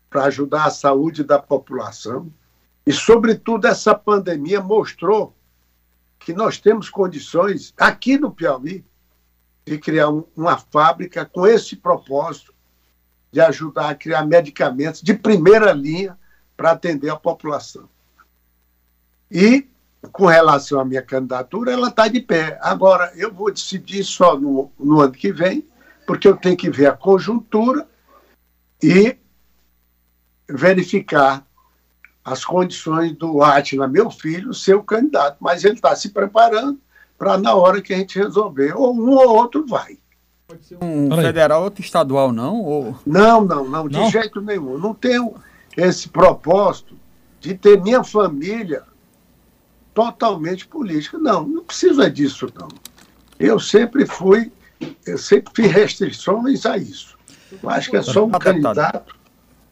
para 0.10 0.24
ajudar 0.24 0.66
a 0.66 0.72
saúde 0.72 1.24
da 1.24 1.38
população. 1.38 2.32
E, 2.86 2.92
sobretudo, 2.92 3.68
essa 3.68 3.94
pandemia 3.94 4.60
mostrou 4.60 5.36
que 6.20 6.34
nós 6.34 6.60
temos 6.60 6.90
condições, 6.90 7.74
aqui 7.78 8.18
no 8.18 8.32
Piauí, 8.32 8.84
de 9.66 9.78
criar 9.78 10.10
um, 10.10 10.24
uma 10.36 10.58
fábrica 10.58 11.26
com 11.26 11.46
esse 11.46 11.76
propósito 11.76 12.54
de 13.32 13.40
ajudar 13.40 13.90
a 13.90 13.96
criar 13.96 14.26
medicamentos 14.26 15.02
de 15.02 15.14
primeira 15.14 15.72
linha 15.72 16.18
para 16.58 16.72
atender 16.72 17.10
a 17.10 17.16
população. 17.16 17.88
E, 19.30 19.68
com 20.12 20.26
relação 20.26 20.80
à 20.80 20.86
minha 20.86 21.02
candidatura, 21.02 21.72
ela 21.72 21.88
está 21.88 22.08
de 22.08 22.20
pé. 22.20 22.60
Agora, 22.62 23.12
eu 23.16 23.34
vou 23.34 23.52
decidir 23.52 24.04
só 24.04 24.38
no, 24.38 24.72
no 24.78 25.00
ano 25.00 25.14
que 25.14 25.32
vem, 25.32 25.66
porque 26.06 26.28
eu 26.28 26.36
tenho 26.36 26.58
que 26.58 26.70
ver 26.70 26.88
a 26.88 26.98
conjuntura 26.98 27.88
e 28.84 29.18
verificar 30.50 31.46
as 32.24 32.46
condições 32.46 33.14
do 33.14 33.44
Atila, 33.44 33.88
meu 33.88 34.10
filho, 34.10 34.54
ser 34.54 34.76
o 34.76 34.84
candidato. 34.84 35.38
Mas 35.40 35.64
ele 35.64 35.76
está 35.76 35.96
se 35.96 36.10
preparando 36.10 36.80
para, 37.18 37.38
na 37.38 37.54
hora 37.54 37.82
que 37.82 37.94
a 37.94 37.98
gente 37.98 38.20
resolver, 38.20 38.74
ou 38.76 38.96
um 38.96 39.12
ou 39.12 39.36
outro 39.36 39.66
vai. 39.66 39.98
Pode 40.48 40.66
ser 40.66 40.78
um 40.82 41.16
federal, 41.16 41.64
outro 41.64 41.82
estadual, 41.82 42.32
não? 42.32 42.62
Ou... 42.62 43.00
Não, 43.06 43.44
não, 43.44 43.68
não, 43.68 43.88
de 43.88 43.98
não? 43.98 44.10
jeito 44.10 44.42
nenhum. 44.42 44.78
Não 44.78 44.94
tenho 44.94 45.36
esse 45.76 46.10
propósito 46.10 46.96
de 47.40 47.54
ter 47.54 47.82
minha 47.82 48.04
família 48.04 48.84
totalmente 49.94 50.68
política. 50.68 51.18
Não, 51.18 51.48
não 51.48 51.64
precisa 51.64 52.10
disso, 52.10 52.52
não. 52.54 52.68
Eu 53.40 53.60
sempre 53.60 54.06
fui, 54.06 54.52
eu 55.06 55.18
sempre 55.18 55.52
fiz 55.56 55.72
restrições 55.72 56.66
a 56.66 56.78
isso. 56.78 57.18
Eu 57.62 57.70
acho 57.70 57.90
que 57.90 57.98
é 57.98 58.02
só 58.02 58.26
um 58.26 58.32
candidato. 58.32 59.16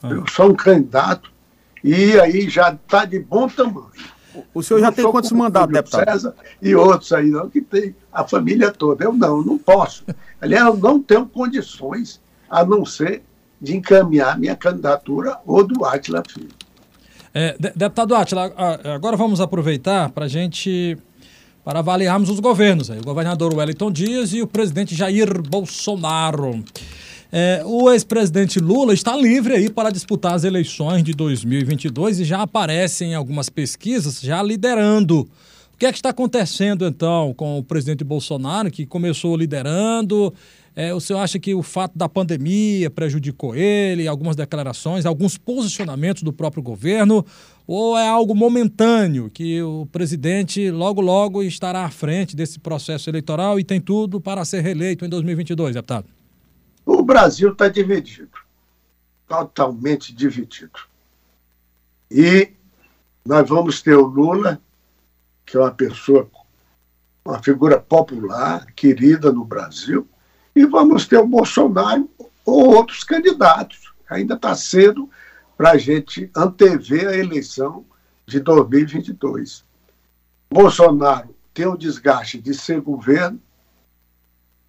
Eu 0.04 0.26
sou 0.28 0.52
um 0.52 0.56
candidato 0.56 1.32
e 1.84 2.20
aí 2.20 2.50
já 2.50 2.72
está 2.72 3.06
de 3.06 3.20
bom 3.20 3.48
tamanho. 3.48 3.90
O 4.54 4.62
senhor 4.62 4.80
já 4.80 4.92
tem 4.92 5.10
quantos 5.10 5.32
mandatos, 5.32 5.74
deputado? 5.74 6.06
César 6.06 6.36
e 6.62 6.76
outros 6.76 7.12
aí, 7.12 7.30
não, 7.30 7.50
que 7.50 7.62
tem 7.62 7.96
a 8.12 8.24
família 8.24 8.72
toda. 8.72 9.04
Eu 9.04 9.14
não, 9.14 9.42
não 9.42 9.58
posso. 9.58 10.04
Aliás, 10.40 10.66
eu 10.66 10.78
não 10.78 11.02
tenho 11.02 11.26
condições, 11.26 12.22
a 12.50 12.64
não 12.64 12.86
ser 12.86 13.24
de 13.62 13.76
encaminhar 13.76 14.40
minha 14.40 14.56
candidatura 14.56 15.38
ou 15.46 15.66
do 15.66 15.84
Atila 15.86 16.24
Filho. 16.28 16.50
É, 17.34 17.56
deputado 17.76 18.16
Atila, 18.16 18.54
agora 18.96 19.16
vamos 19.16 19.40
aproveitar 19.40 20.10
para 20.10 20.26
a 20.26 20.28
gente 20.28 20.98
para 21.64 21.80
avaliarmos 21.80 22.30
os 22.30 22.40
governos. 22.40 22.90
Aí, 22.90 23.00
o 23.00 23.04
governador 23.04 23.54
Wellington 23.54 23.92
Dias 23.92 24.34
e 24.34 24.42
o 24.42 24.48
presidente 24.48 24.96
Jair 24.96 25.42
Bolsonaro. 25.42 26.64
É, 27.32 27.62
o 27.64 27.92
ex-presidente 27.92 28.60
Lula 28.60 28.92
está 28.92 29.16
livre 29.16 29.54
aí 29.54 29.70
para 29.70 29.92
disputar 29.92 30.34
as 30.34 30.44
eleições 30.44 31.04
de 31.04 31.14
2022 31.14 32.22
e 32.22 32.24
já 32.26 32.42
aparece 32.42 33.06
em 33.06 33.14
algumas 33.14 33.50
pesquisas 33.50 34.20
já 34.20 34.42
liderando. 34.42 35.30
O 35.74 35.78
que 35.78 35.86
é 35.86 35.92
que 35.92 36.00
está 36.00 36.10
acontecendo 36.10 36.86
então 36.86 37.34
com 37.36 37.60
o 37.60 37.64
presidente 37.64 38.04
Bolsonaro, 38.04 38.72
que 38.72 38.86
começou 38.86 39.38
liderando? 39.38 40.34
É, 40.76 40.94
o 40.94 41.00
senhor 41.00 41.20
acha 41.20 41.38
que 41.38 41.54
o 41.54 41.62
fato 41.62 41.98
da 41.98 42.10
pandemia 42.10 42.90
prejudicou 42.90 43.56
ele, 43.56 44.08
algumas 44.08 44.36
declarações, 44.36 45.06
alguns 45.06 45.38
posicionamentos 45.38 46.24
do 46.24 46.34
próprio 46.34 46.64
governo? 46.64 47.24
Ou 47.68 47.98
é 47.98 48.08
algo 48.08 48.34
momentâneo, 48.34 49.30
que 49.30 49.62
o 49.62 49.88
presidente 49.92 50.72
logo, 50.72 51.00
logo 51.00 51.44
estará 51.44 51.86
à 51.86 51.90
frente 51.92 52.36
desse 52.36 52.60
processo 52.60 53.10
eleitoral 53.10 53.60
e 53.60 53.64
tem 53.64 53.80
tudo 53.80 54.20
para 54.20 54.44
ser 54.44 54.62
reeleito 54.62 55.06
em 55.06 55.10
2022, 55.10 55.76
deputado? 55.76 56.19
O 56.86 57.04
Brasil 57.04 57.52
está 57.52 57.68
dividido, 57.68 58.38
totalmente 59.28 60.14
dividido. 60.14 60.80
E 62.10 62.52
nós 63.26 63.48
vamos 63.48 63.82
ter 63.82 63.96
o 63.96 64.06
Lula, 64.06 64.60
que 65.46 65.58
é 65.58 65.60
uma 65.60 65.72
pessoa, 65.72 66.30
uma 67.24 67.42
figura 67.42 67.80
popular, 67.80 68.66
querida 68.74 69.32
no 69.32 69.46
Brasil, 69.46 70.08
e 70.56 70.66
vamos 70.66 71.06
ter 71.06 71.18
o 71.18 71.28
Bolsonaro 71.28 72.10
ou 72.44 72.76
outros 72.76 73.04
candidatos. 73.04 73.94
Ainda 74.10 74.34
está 74.34 74.56
cedo 74.56 75.10
para 75.56 75.72
a 75.72 75.78
gente 75.78 76.32
antever 76.36 77.08
a 77.08 77.18
eleição 77.18 77.86
de 78.26 78.40
2022. 78.40 79.64
Bolsonaro 80.50 81.36
tem 81.54 81.68
o 81.68 81.78
desgaste 81.78 82.40
de 82.40 82.54
ser 82.54 82.82
governo, 82.82 83.40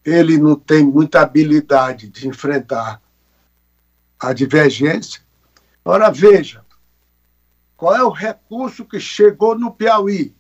ele 0.04 0.38
não 0.38 0.57
tem 0.57 0.85
muita 0.85 1.21
habilidade 1.21 2.09
de 2.09 2.26
enfrentar 2.26 3.00
a 4.19 4.33
divergência. 4.33 5.23
Ora, 5.85 6.11
veja, 6.11 6.64
qual 7.76 7.95
é 7.95 8.02
o 8.02 8.11
recurso 8.11 8.85
que 8.85 9.00
chegou 9.00 9.59
no 9.59 9.73
Piauí? 9.73 10.35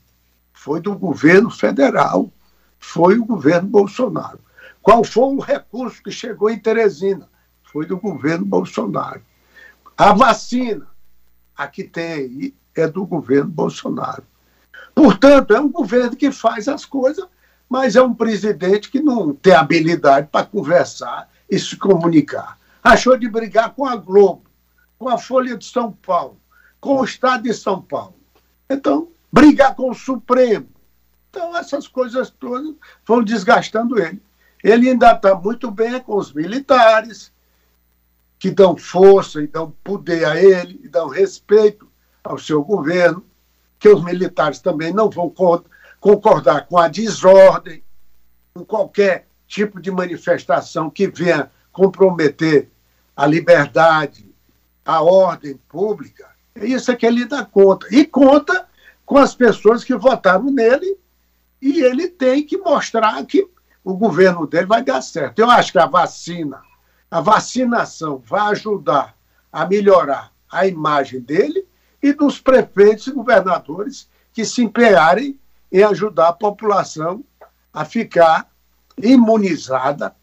Foi 0.52 0.80
do 0.80 0.94
governo 0.94 1.50
federal, 1.50 2.30
foi 2.78 3.18
o 3.18 3.24
governo 3.24 3.68
Bolsonaro. 3.68 4.40
Qual 4.82 5.04
foi 5.04 5.34
o 5.34 5.40
recurso 5.40 6.02
que 6.02 6.10
chegou 6.10 6.50
em 6.50 6.58
Teresina? 6.58 7.28
Foi 7.62 7.86
do 7.86 7.98
governo 7.98 8.44
Bolsonaro. 8.44 9.22
A 9.96 10.12
vacina, 10.12 10.86
a 11.56 11.66
que 11.66 11.84
tem 11.84 12.12
aí, 12.12 12.54
é 12.74 12.88
do 12.88 13.04
governo 13.04 13.50
Bolsonaro. 13.50 14.24
Portanto, 14.94 15.54
é 15.54 15.60
um 15.60 15.70
governo 15.70 16.16
que 16.16 16.32
faz 16.32 16.68
as 16.68 16.84
coisas 16.84 17.26
mas 17.70 17.94
é 17.94 18.02
um 18.02 18.12
presidente 18.12 18.90
que 18.90 19.00
não 19.00 19.32
tem 19.32 19.54
habilidade 19.54 20.26
para 20.26 20.44
conversar 20.44 21.30
e 21.48 21.56
se 21.56 21.76
comunicar. 21.76 22.58
Achou 22.82 23.16
de 23.16 23.28
brigar 23.28 23.74
com 23.74 23.86
a 23.86 23.94
Globo, 23.94 24.42
com 24.98 25.08
a 25.08 25.16
Folha 25.16 25.56
de 25.56 25.64
São 25.64 25.92
Paulo, 25.92 26.36
com 26.80 26.96
o 26.96 27.04
Estado 27.04 27.44
de 27.44 27.54
São 27.54 27.80
Paulo. 27.80 28.16
Então, 28.68 29.08
brigar 29.32 29.76
com 29.76 29.88
o 29.88 29.94
Supremo. 29.94 30.68
Então, 31.30 31.56
essas 31.56 31.86
coisas 31.86 32.28
todas 32.28 32.74
vão 33.06 33.22
desgastando 33.22 34.02
ele. 34.02 34.20
Ele 34.64 34.90
ainda 34.90 35.12
está 35.12 35.32
muito 35.36 35.70
bem 35.70 36.00
com 36.00 36.16
os 36.16 36.32
militares, 36.32 37.32
que 38.36 38.50
dão 38.50 38.76
força 38.76 39.40
e 39.40 39.46
dão 39.46 39.72
poder 39.84 40.24
a 40.24 40.42
ele, 40.42 40.80
e 40.82 40.88
dão 40.88 41.06
respeito 41.06 41.88
ao 42.24 42.36
seu 42.36 42.64
governo, 42.64 43.24
que 43.78 43.88
os 43.88 44.02
militares 44.02 44.58
também 44.58 44.92
não 44.92 45.08
vão 45.08 45.30
contra 45.30 45.69
concordar 46.00 46.66
com 46.66 46.78
a 46.78 46.88
desordem, 46.88 47.84
com 48.54 48.64
qualquer 48.64 49.26
tipo 49.46 49.80
de 49.80 49.90
manifestação 49.90 50.88
que 50.88 51.06
venha 51.06 51.50
comprometer 51.70 52.70
a 53.14 53.26
liberdade, 53.26 54.34
a 54.84 55.02
ordem 55.02 55.56
pública. 55.68 56.28
É 56.54 56.66
isso 56.66 56.90
é 56.90 56.96
que 56.96 57.06
ele 57.06 57.26
dá 57.26 57.44
conta. 57.44 57.86
E 57.90 58.04
conta 58.04 58.66
com 59.04 59.18
as 59.18 59.34
pessoas 59.34 59.84
que 59.84 59.94
votaram 59.94 60.50
nele, 60.50 60.96
e 61.60 61.82
ele 61.82 62.08
tem 62.08 62.44
que 62.44 62.56
mostrar 62.56 63.22
que 63.26 63.46
o 63.84 63.94
governo 63.94 64.46
dele 64.46 64.66
vai 64.66 64.82
dar 64.82 65.02
certo. 65.02 65.40
Eu 65.40 65.50
acho 65.50 65.72
que 65.72 65.78
a 65.78 65.86
vacina, 65.86 66.62
a 67.10 67.20
vacinação 67.20 68.22
vai 68.24 68.52
ajudar 68.52 69.14
a 69.52 69.66
melhorar 69.66 70.32
a 70.50 70.66
imagem 70.66 71.20
dele 71.20 71.66
e 72.02 72.12
dos 72.12 72.40
prefeitos 72.40 73.08
e 73.08 73.12
governadores 73.12 74.08
que 74.32 74.44
se 74.44 74.62
empenharem 74.62 75.38
e 75.70 75.82
ajudar 75.82 76.28
a 76.28 76.32
população 76.32 77.24
a 77.72 77.84
ficar 77.84 78.50
imunizada, 79.00 80.14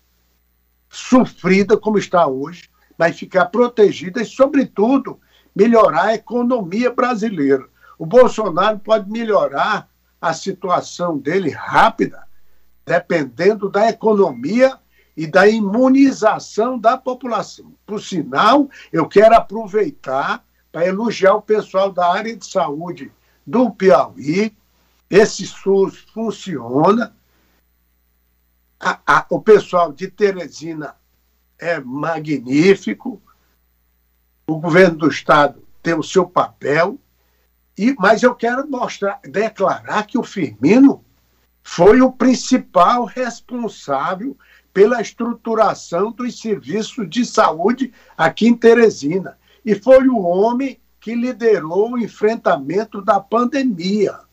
sofrida 0.90 1.78
como 1.78 1.98
está 1.98 2.28
hoje, 2.28 2.70
vai 2.98 3.14
ficar 3.14 3.46
protegida 3.46 4.22
e, 4.22 4.26
sobretudo, 4.26 5.20
melhorar 5.56 6.06
a 6.06 6.16
economia 6.16 6.92
brasileira. 6.92 7.68
O 7.98 8.06
Bolsonaro 8.06 8.80
pode 8.80 9.10
melhorar 9.10 9.90
a 10.22 10.34
situação 10.34 11.18
dele 11.18 11.50
rápida, 11.50 12.28
dependendo 12.86 13.70
da 13.70 13.90
economia 13.90 14.78
e 15.16 15.26
da 15.26 15.48
imunização 15.48 16.78
da 16.78 16.98
população. 16.98 17.74
Por 17.86 18.02
sinal, 18.02 18.70
eu 18.92 19.08
quero 19.08 19.36
aproveitar 19.36 20.44
para 20.72 20.86
elogiar 20.86 21.34
o 21.34 21.42
pessoal 21.42 21.92
da 21.92 22.12
área 22.12 22.36
de 22.36 22.46
saúde 22.46 23.12
do 23.46 23.72
Piauí. 23.72 24.56
Esse 25.10 25.46
SUS 25.46 26.00
funciona. 26.14 27.16
A, 28.80 29.00
a, 29.08 29.26
o 29.30 29.42
pessoal 29.42 29.92
de 29.92 30.08
Teresina 30.08 30.96
é 31.58 31.80
magnífico. 31.80 33.22
O 34.46 34.60
governo 34.60 34.98
do 34.98 35.08
estado 35.08 35.66
tem 35.82 35.94
o 35.94 36.04
seu 36.04 36.26
papel. 36.26 37.00
E, 37.78 37.96
mas 37.98 38.24
eu 38.24 38.36
quero 38.36 38.68
mostrar, 38.70 39.20
declarar 39.24 40.06
que 40.06 40.18
o 40.18 40.24
Firmino 40.24 41.04
foi 41.64 42.02
o 42.02 42.12
principal 42.12 43.06
responsável 43.06 44.38
pela 44.74 45.02
estruturação 45.02 46.12
dos 46.12 46.40
serviços 46.40 47.10
de 47.10 47.26
saúde 47.26 47.94
aqui 48.18 48.48
em 48.48 48.56
Teresina. 48.56 49.38
E 49.66 49.76
foi 49.76 50.08
o 50.08 50.20
homem 50.20 50.80
que 51.00 51.16
liderou 51.16 51.94
o 51.94 51.98
enfrentamento 51.98 53.02
da 53.02 53.20
pandemia. 53.20 54.27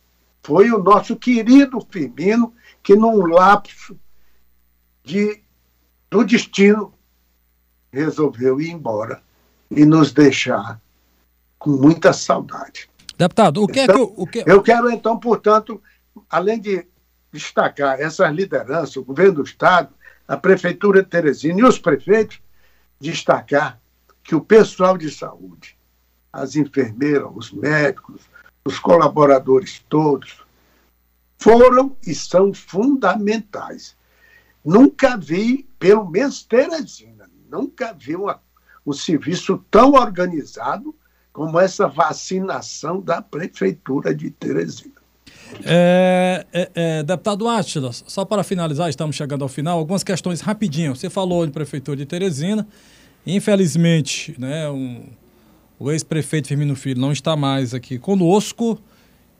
Foi 0.44 0.70
o 0.70 0.78
nosso 0.78 1.16
querido 1.16 1.80
Firmino 1.90 2.52
que, 2.82 2.94
num 2.94 3.26
lapso 3.26 3.98
de, 5.02 5.42
do 6.10 6.22
destino, 6.22 6.92
resolveu 7.90 8.60
ir 8.60 8.70
embora 8.70 9.22
e 9.70 9.86
nos 9.86 10.12
deixar 10.12 10.78
com 11.58 11.70
muita 11.70 12.12
saudade. 12.12 12.90
Deputado, 13.16 13.62
o 13.62 13.66
que 13.66 13.80
então, 13.80 13.94
é 13.94 14.06
que. 14.06 14.12
O 14.16 14.26
que... 14.26 14.44
Eu 14.46 14.62
quero, 14.62 14.90
então, 14.90 15.18
portanto, 15.18 15.82
além 16.28 16.60
de 16.60 16.86
destacar 17.32 17.98
essas 17.98 18.30
lideranças, 18.30 18.96
o 18.96 19.04
governo 19.04 19.36
do 19.36 19.42
Estado, 19.44 19.94
a 20.28 20.36
Prefeitura 20.36 21.02
de 21.02 21.08
Teresina 21.08 21.60
e 21.60 21.64
os 21.64 21.78
prefeitos 21.78 22.38
destacar 23.00 23.80
que 24.22 24.34
o 24.34 24.40
pessoal 24.42 24.98
de 24.98 25.10
saúde, 25.10 25.76
as 26.30 26.54
enfermeiras, 26.54 27.30
os 27.34 27.50
médicos, 27.50 28.22
os 28.64 28.78
colaboradores 28.78 29.85
todos, 29.88 30.42
foram 31.38 31.97
e 32.06 32.14
são 32.14 32.54
fundamentais. 32.54 33.97
Nunca 34.64 35.16
vi, 35.16 35.68
pelo 35.78 36.09
menos 36.09 36.42
Teresina, 36.42 37.28
nunca 37.50 37.92
vi 37.92 38.16
uma, 38.16 38.40
um 38.87 38.92
serviço 38.92 39.62
tão 39.71 39.92
organizado 39.92 40.94
como 41.33 41.59
essa 41.61 41.87
vacinação 41.87 43.00
da 43.00 43.21
Prefeitura 43.21 44.14
de 44.14 44.30
Teresina. 44.30 44.94
É, 45.62 46.47
é, 46.52 46.71
é, 46.75 47.02
deputado 47.02 47.47
Átila, 47.47 47.92
só 47.92 48.25
para 48.25 48.42
finalizar, 48.42 48.88
estamos 48.88 49.14
chegando 49.14 49.42
ao 49.42 49.49
final, 49.49 49.78
algumas 49.78 50.02
questões 50.02 50.40
rapidinho. 50.40 50.97
Você 50.97 51.11
falou 51.11 51.44
em 51.44 51.50
prefeitura 51.50 51.97
de 51.97 52.06
Teresina, 52.06 52.66
infelizmente, 53.26 54.35
né, 54.38 54.68
um, 54.71 55.06
o 55.84 55.92
ex-prefeito 55.92 56.48
Firmino 56.48 56.74
Filho 56.74 56.98
não 56.98 57.12
está 57.12 57.36
mais 57.36 57.74
aqui 57.74 57.98
conosco 57.98 58.78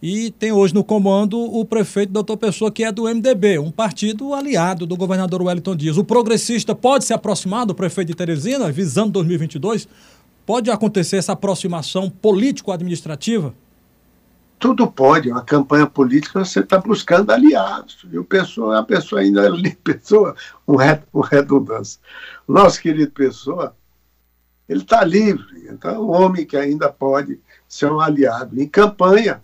e 0.03 0.31
tem 0.31 0.53
hoje 0.53 0.75
no 0.75 0.85
comando 0.85 1.41
o 1.41 1.65
prefeito 1.65 2.13
doutor 2.13 2.37
Pessoa, 2.37 2.71
que 2.71 2.85
é 2.85 2.93
do 2.93 3.05
MDB, 3.05 3.59
um 3.59 3.71
partido 3.71 4.35
aliado 4.35 4.85
do 4.85 4.95
governador 4.95 5.41
Wellington 5.41 5.75
Dias. 5.75 5.97
O 5.97 6.05
progressista 6.05 6.75
pode 6.75 7.07
se 7.07 7.15
aproximar 7.15 7.65
do 7.65 7.75
prefeito 7.75 8.09
de 8.09 8.15
Teresina, 8.15 8.71
visando 8.71 9.13
2022? 9.13 9.89
Pode 10.45 10.71
acontecer 10.71 11.17
essa 11.17 11.33
aproximação 11.33 12.11
político-administrativa? 12.11 13.55
tudo 14.57 14.91
pode, 14.91 15.31
uma 15.31 15.43
campanha 15.43 15.87
política 15.87 16.43
você 16.43 16.61
está 16.61 16.79
buscando 16.79 17.31
aliados. 17.31 17.99
E 18.11 18.19
o 18.19 18.25
pessoa, 18.25 18.79
a 18.79 18.83
pessoa 18.83 19.21
ainda 19.21 19.45
ali, 19.45 19.77
pessoa, 19.85 20.35
um, 20.67 20.77
um 21.13 21.21
redundância. 21.21 22.01
Nosso 22.49 22.81
querido 22.81 23.11
pessoa, 23.11 23.77
ele 24.69 24.81
está 24.81 25.05
livre. 25.05 25.69
Então, 25.71 25.91
é 25.95 25.99
um 25.99 26.11
homem 26.11 26.45
que 26.45 26.57
ainda 26.57 26.91
pode 26.91 27.41
ser 27.69 27.91
um 27.91 28.01
aliado. 28.01 28.61
Em 28.61 28.67
campanha 28.67 29.43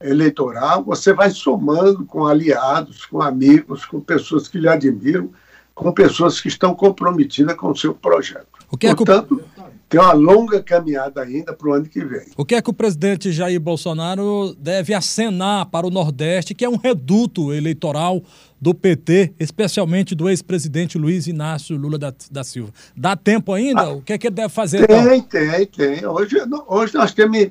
eleitoral, 0.00 0.84
você 0.84 1.12
vai 1.12 1.30
somando 1.30 2.04
com 2.04 2.26
aliados, 2.26 3.04
com 3.06 3.20
amigos, 3.20 3.84
com 3.84 4.00
pessoas 4.00 4.46
que 4.46 4.58
lhe 4.58 4.68
admiram, 4.68 5.30
com 5.74 5.92
pessoas 5.92 6.40
que 6.40 6.48
estão 6.48 6.74
comprometidas 6.74 7.56
com 7.56 7.70
o 7.70 7.76
seu 7.76 7.94
projeto. 7.94 8.46
O 8.70 8.76
que 8.76 8.94
Portanto, 8.94 9.40
é 9.40 9.54
que 9.54 9.57
tem 9.88 9.98
uma 9.98 10.12
longa 10.12 10.62
caminhada 10.62 11.22
ainda 11.22 11.52
para 11.54 11.68
o 11.68 11.72
ano 11.72 11.86
que 11.86 12.04
vem. 12.04 12.26
O 12.36 12.44
que 12.44 12.54
é 12.54 12.60
que 12.60 12.68
o 12.68 12.74
presidente 12.74 13.32
Jair 13.32 13.58
Bolsonaro 13.58 14.54
deve 14.58 14.92
acenar 14.92 15.66
para 15.66 15.86
o 15.86 15.90
Nordeste, 15.90 16.54
que 16.54 16.64
é 16.64 16.68
um 16.68 16.76
reduto 16.76 17.52
eleitoral 17.52 18.22
do 18.60 18.74
PT, 18.74 19.32
especialmente 19.40 20.14
do 20.14 20.28
ex-presidente 20.28 20.98
Luiz 20.98 21.26
Inácio 21.26 21.76
Lula 21.76 21.98
da, 21.98 22.12
da 22.30 22.44
Silva? 22.44 22.72
Dá 22.94 23.16
tempo 23.16 23.52
ainda? 23.52 23.82
Ah, 23.82 23.92
o 23.92 24.02
que 24.02 24.12
é 24.12 24.18
que 24.18 24.26
ele 24.26 24.34
deve 24.34 24.50
fazer? 24.50 24.86
Tem, 24.86 25.18
então? 25.18 25.22
tem, 25.24 25.66
tem. 25.66 26.06
Hoje, 26.06 26.36
hoje 26.66 26.94
nós 26.94 27.12
temos. 27.12 27.48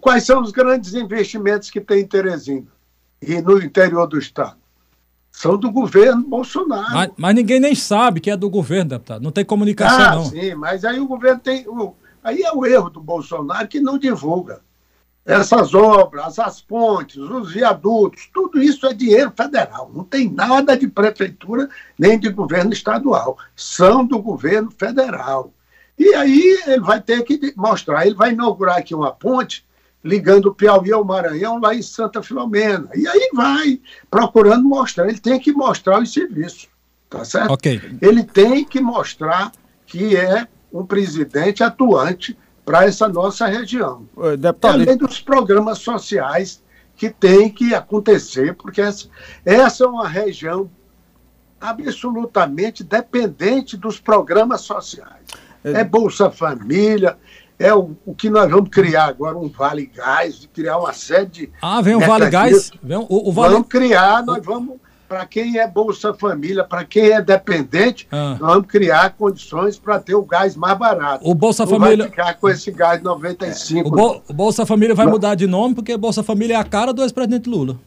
Quais 0.00 0.24
são 0.24 0.42
os 0.42 0.50
grandes 0.50 0.92
investimentos 0.94 1.70
que 1.70 1.80
tem 1.80 2.00
em 2.00 2.06
Teresina 2.06 2.66
e 3.22 3.40
no 3.40 3.62
interior 3.62 4.06
do 4.06 4.18
Estado? 4.18 4.56
São 5.38 5.56
do 5.56 5.70
governo 5.70 6.24
Bolsonaro. 6.24 6.92
Mas, 6.92 7.10
mas, 7.16 7.34
ninguém 7.36 7.60
nem 7.60 7.72
sabe 7.72 8.18
que 8.18 8.28
é 8.28 8.36
do 8.36 8.50
governo, 8.50 8.90
deputado. 8.90 9.22
Não 9.22 9.30
tem 9.30 9.44
comunicação, 9.44 10.00
ah, 10.00 10.14
não. 10.16 10.24
Sim, 10.24 10.56
mas 10.56 10.84
aí 10.84 10.98
o 10.98 11.06
governo 11.06 11.38
tem. 11.38 11.64
O, 11.68 11.94
aí 12.24 12.42
é 12.42 12.52
o 12.52 12.66
erro 12.66 12.90
do 12.90 13.00
Bolsonaro 13.00 13.68
que 13.68 13.78
não 13.78 13.96
divulga. 13.96 14.60
Essas 15.24 15.74
obras, 15.74 16.40
as 16.40 16.60
pontes, 16.60 17.18
os 17.18 17.52
viadutos, 17.52 18.28
tudo 18.34 18.60
isso 18.60 18.84
é 18.84 18.92
dinheiro 18.92 19.32
federal. 19.36 19.88
Não 19.94 20.02
tem 20.02 20.28
nada 20.28 20.76
de 20.76 20.88
prefeitura 20.88 21.68
nem 21.96 22.18
de 22.18 22.30
governo 22.30 22.72
estadual. 22.72 23.38
São 23.54 24.04
do 24.04 24.20
governo 24.20 24.72
federal. 24.72 25.52
E 25.96 26.14
aí 26.14 26.62
ele 26.66 26.80
vai 26.80 27.00
ter 27.00 27.22
que 27.22 27.54
mostrar. 27.56 28.04
Ele 28.04 28.16
vai 28.16 28.32
inaugurar 28.32 28.78
aqui 28.78 28.92
uma 28.92 29.12
ponte 29.12 29.64
ligando 30.02 30.46
o 30.46 30.54
Piauí 30.54 30.92
ao 30.92 31.04
Maranhão, 31.04 31.58
lá 31.58 31.74
em 31.74 31.82
Santa 31.82 32.22
Filomena. 32.22 32.88
E 32.94 33.06
aí 33.06 33.30
vai 33.34 33.80
procurando 34.10 34.64
mostrar. 34.64 35.08
Ele 35.08 35.18
tem 35.18 35.38
que 35.38 35.52
mostrar 35.52 36.00
os 36.00 36.12
serviços, 36.12 36.68
tá 37.10 37.24
certo? 37.24 37.52
Okay. 37.52 37.80
Ele 38.00 38.22
tem 38.22 38.64
que 38.64 38.80
mostrar 38.80 39.52
que 39.86 40.16
é 40.16 40.46
um 40.72 40.84
presidente 40.84 41.62
atuante 41.62 42.36
para 42.64 42.84
essa 42.84 43.08
nossa 43.08 43.46
região. 43.46 44.06
Deputado... 44.38 44.74
Além 44.74 44.96
dos 44.96 45.20
programas 45.20 45.78
sociais 45.78 46.62
que 46.94 47.08
tem 47.08 47.48
que 47.48 47.74
acontecer, 47.74 48.54
porque 48.54 48.80
essa, 48.80 49.08
essa 49.44 49.84
é 49.84 49.86
uma 49.86 50.06
região 50.06 50.70
absolutamente 51.60 52.84
dependente 52.84 53.76
dos 53.76 53.98
programas 53.98 54.62
sociais. 54.62 55.24
É, 55.64 55.80
é 55.80 55.84
Bolsa 55.84 56.30
Família, 56.30 57.16
é 57.58 57.74
o, 57.74 57.96
o 58.06 58.14
que 58.14 58.30
nós 58.30 58.48
vamos 58.50 58.70
criar 58.70 59.06
agora, 59.06 59.36
um 59.36 59.48
Vale 59.48 59.86
Gás, 59.86 60.48
criar 60.54 60.78
uma 60.78 60.92
série 60.92 61.26
de. 61.26 61.52
Ah, 61.60 61.80
vem 61.80 61.96
o 61.96 62.00
Vale 62.00 62.30
Gás? 62.30 62.70
Vem 62.82 62.96
o, 62.96 63.06
o 63.08 63.32
vale... 63.32 63.54
Vamos 63.54 63.68
criar, 63.68 64.24
nós 64.24 64.44
vamos. 64.44 64.76
Para 65.08 65.24
quem 65.24 65.58
é 65.58 65.66
Bolsa 65.66 66.12
Família, 66.12 66.64
para 66.64 66.84
quem 66.84 67.12
é 67.12 67.22
dependente, 67.22 68.06
ah. 68.12 68.36
nós 68.38 68.50
vamos 68.50 68.66
criar 68.66 69.14
condições 69.14 69.78
para 69.78 69.98
ter 69.98 70.14
o 70.14 70.22
gás 70.22 70.54
mais 70.54 70.76
barato. 70.76 71.26
O 71.26 71.34
Bolsa 71.34 71.64
Não 71.64 71.70
Família. 71.72 72.04
Vai 72.04 72.10
ficar 72.10 72.34
com 72.34 72.46
esse 72.50 72.70
gás 72.70 73.02
95. 73.02 73.88
O, 73.88 73.90
Bo... 73.90 74.22
o 74.28 74.32
Bolsa 74.34 74.66
Família 74.66 74.94
vai 74.94 75.06
mudar 75.06 75.34
de 75.34 75.46
nome, 75.46 75.74
porque 75.74 75.96
Bolsa 75.96 76.22
Família 76.22 76.56
é 76.56 76.56
a 76.58 76.64
cara 76.64 76.92
do 76.92 77.02
ex-presidente 77.02 77.48
Lula. 77.48 77.78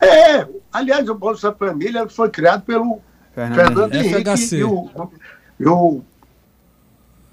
É, 0.00 0.44
aliás, 0.72 1.08
o 1.08 1.14
Bolsa 1.14 1.52
Família 1.52 2.08
foi 2.08 2.28
criado 2.28 2.62
pelo 2.62 3.00
Fernando, 3.32 3.54
Fernando 3.54 3.94
Henrique 3.94 4.56
e 4.56 4.64
o, 4.64 4.90
e 5.60 5.68
o 5.68 6.02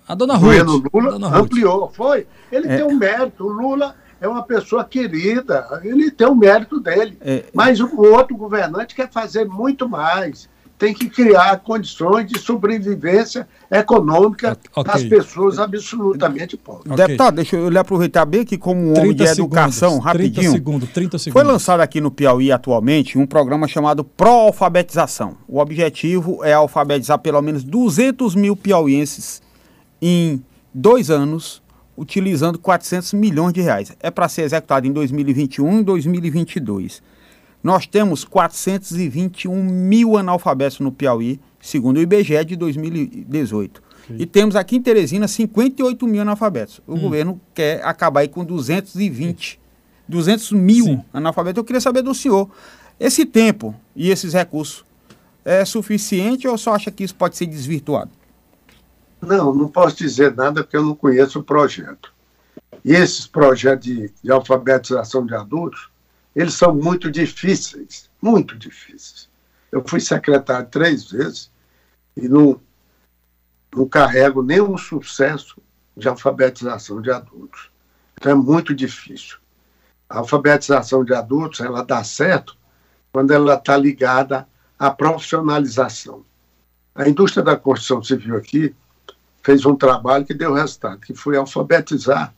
a 0.07 0.15
dona 0.15 0.35
Ruth. 0.35 0.87
O 0.91 0.99
Lula 0.99 1.11
dona 1.11 1.37
ampliou, 1.37 1.85
Ruth. 1.85 1.95
foi. 1.95 2.27
Ele 2.51 2.67
é. 2.67 2.77
tem 2.77 2.85
um 2.85 2.97
mérito. 2.97 3.45
O 3.45 3.49
Lula 3.49 3.95
é 4.21 4.27
uma 4.27 4.43
pessoa 4.43 4.83
querida, 4.83 5.81
ele 5.83 6.09
tem 6.09 6.27
o 6.27 6.31
um 6.31 6.35
mérito 6.35 6.79
dele. 6.79 7.17
É. 7.21 7.43
Mas 7.53 7.79
o 7.79 8.01
outro 8.01 8.35
governante 8.35 8.95
quer 8.95 9.09
fazer 9.11 9.45
muito 9.45 9.87
mais. 9.87 10.49
Tem 10.77 10.93
que 10.93 11.09
criar 11.09 11.57
condições 11.61 12.27
de 12.27 12.37
sobrevivência 12.37 13.47
econômica 13.69 14.55
okay. 14.75 14.93
das 14.93 15.03
pessoas 15.05 15.57
absolutamente 15.57 16.55
pobres. 16.55 16.91
Okay. 16.91 17.07
Deputado, 17.07 17.35
deixa 17.35 17.55
eu 17.55 17.67
lhe 17.67 17.79
aproveitar 17.79 18.25
bem 18.25 18.45
que 18.45 18.59
como 18.59 18.79
um 18.79 18.91
homem 18.91 19.15
de 19.15 19.23
educação, 19.23 19.89
segundos, 19.93 20.05
rapidinho. 20.05 20.33
30 20.33 20.51
segundos, 20.51 20.89
30 20.89 21.17
segundos. 21.17 21.41
Foi 21.41 21.51
lançado 21.51 21.79
aqui 21.79 21.99
no 21.99 22.11
Piauí 22.11 22.51
atualmente 22.51 23.17
um 23.17 23.25
programa 23.25 23.67
chamado 23.67 24.03
Pró-Alfabetização. 24.03 25.35
O 25.47 25.57
objetivo 25.57 26.43
é 26.43 26.53
alfabetizar 26.53 27.17
pelo 27.17 27.41
menos 27.41 27.63
200 27.63 28.35
mil 28.35 28.55
piauienses 28.55 29.41
em 30.01 30.43
dois 30.73 31.09
anos, 31.09 31.61
utilizando 31.95 32.59
400 32.59 33.13
milhões 33.13 33.53
de 33.53 33.61
reais. 33.61 33.95
É 33.99 34.11
para 34.11 34.29
ser 34.29 34.43
executado 34.43 34.87
em 34.87 34.91
2021 34.91 35.79
e 35.79 35.83
2022. 35.83 37.01
Nós 37.63 37.87
temos 37.87 38.23
421 38.23 39.63
mil 39.63 40.17
analfabetos 40.17 40.79
no 40.79 40.91
Piauí, 40.91 41.39
segundo 41.59 41.97
o 41.97 42.01
IBGE 42.01 42.45
de 42.45 42.55
2018. 42.55 43.81
E 44.17 44.25
temos 44.25 44.55
aqui 44.55 44.77
em 44.77 44.81
Teresina 44.81 45.27
58 45.27 46.07
mil 46.07 46.21
analfabetos. 46.21 46.79
O 46.87 46.93
hum. 46.93 46.99
governo 46.99 47.41
quer 47.53 47.83
acabar 47.83 48.21
aí 48.21 48.27
com 48.27 48.45
220, 48.45 49.59
200 50.07 50.51
mil 50.53 50.85
Sim. 50.85 51.01
analfabetos. 51.11 51.57
Eu 51.57 51.63
queria 51.65 51.81
saber 51.81 52.01
do 52.03 52.13
senhor, 52.13 52.49
esse 52.99 53.25
tempo 53.25 53.75
e 53.95 54.09
esses 54.09 54.33
recursos 54.33 54.85
é 55.43 55.63
suficiente 55.65 56.47
ou 56.47 56.57
só 56.57 56.75
acha 56.75 56.91
que 56.91 57.03
isso 57.03 57.15
pode 57.15 57.37
ser 57.37 57.45
desvirtuado? 57.45 58.11
Não, 59.21 59.53
não 59.53 59.67
posso 59.67 59.95
dizer 59.97 60.35
nada 60.35 60.63
porque 60.63 60.77
eu 60.77 60.83
não 60.83 60.95
conheço 60.95 61.39
o 61.39 61.43
projeto. 61.43 62.13
E 62.83 62.93
esses 62.93 63.27
projetos 63.27 63.85
de, 63.85 64.13
de 64.23 64.31
alfabetização 64.31 65.25
de 65.25 65.35
adultos, 65.35 65.89
eles 66.35 66.53
são 66.53 66.73
muito 66.73 67.11
difíceis, 67.11 68.09
muito 68.21 68.55
difíceis. 68.55 69.29
Eu 69.71 69.83
fui 69.85 69.99
secretário 69.99 70.67
três 70.69 71.09
vezes 71.11 71.51
e 72.15 72.27
não, 72.27 72.61
não 73.75 73.87
carrego 73.87 74.41
nenhum 74.41 74.77
sucesso 74.77 75.57
de 75.95 76.07
alfabetização 76.07 77.01
de 77.01 77.11
adultos. 77.11 77.69
Então 78.13 78.31
é 78.31 78.35
muito 78.35 78.73
difícil. 78.73 79.37
A 80.09 80.19
alfabetização 80.19 81.03
de 81.03 81.13
adultos, 81.13 81.59
ela 81.59 81.83
dá 81.83 82.03
certo 82.03 82.55
quando 83.11 83.31
ela 83.31 83.55
está 83.55 83.75
ligada 83.75 84.47
à 84.77 84.91
profissionalização. 84.91 86.23
A 86.95 87.07
indústria 87.09 87.43
da 87.43 87.57
construção 87.57 88.01
civil 88.01 88.37
aqui 88.37 88.75
fez 89.43 89.65
um 89.65 89.75
trabalho 89.75 90.25
que 90.25 90.33
deu 90.33 90.53
resultado, 90.53 90.99
que 90.99 91.13
foi 91.13 91.37
alfabetizar 91.37 92.33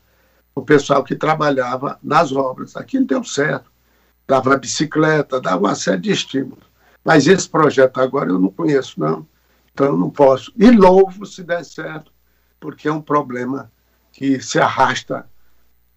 o 0.54 0.62
pessoal 0.62 1.04
que 1.04 1.16
trabalhava 1.16 1.98
nas 2.04 2.32
obras. 2.32 2.76
Aquilo 2.76 3.06
deu 3.06 3.24
certo. 3.24 3.72
Dava 4.28 4.58
bicicleta, 4.58 5.42
dava 5.42 5.58
uma 5.58 5.76
série 5.76 6.02
de 6.02 6.12
estímulos. 6.12 6.64
Mas 7.04 7.28
esse 7.28 7.50
projeto 7.50 8.00
agora 8.00 8.30
eu 8.30 8.40
não 8.40 8.50
conheço, 8.50 9.00
não. 9.00 9.26
Então 9.74 9.88
eu 9.88 9.98
não 9.98 10.10
posso. 10.10 10.52
E 10.58 10.70
louvo 10.70 11.26
se 11.26 11.42
der 11.44 11.64
certo, 11.64 12.12
porque 12.60 12.88
é 12.88 12.92
um 12.92 13.02
problema 13.02 13.72
que 14.12 14.40
se 14.42 14.60
arrasta 14.60 15.26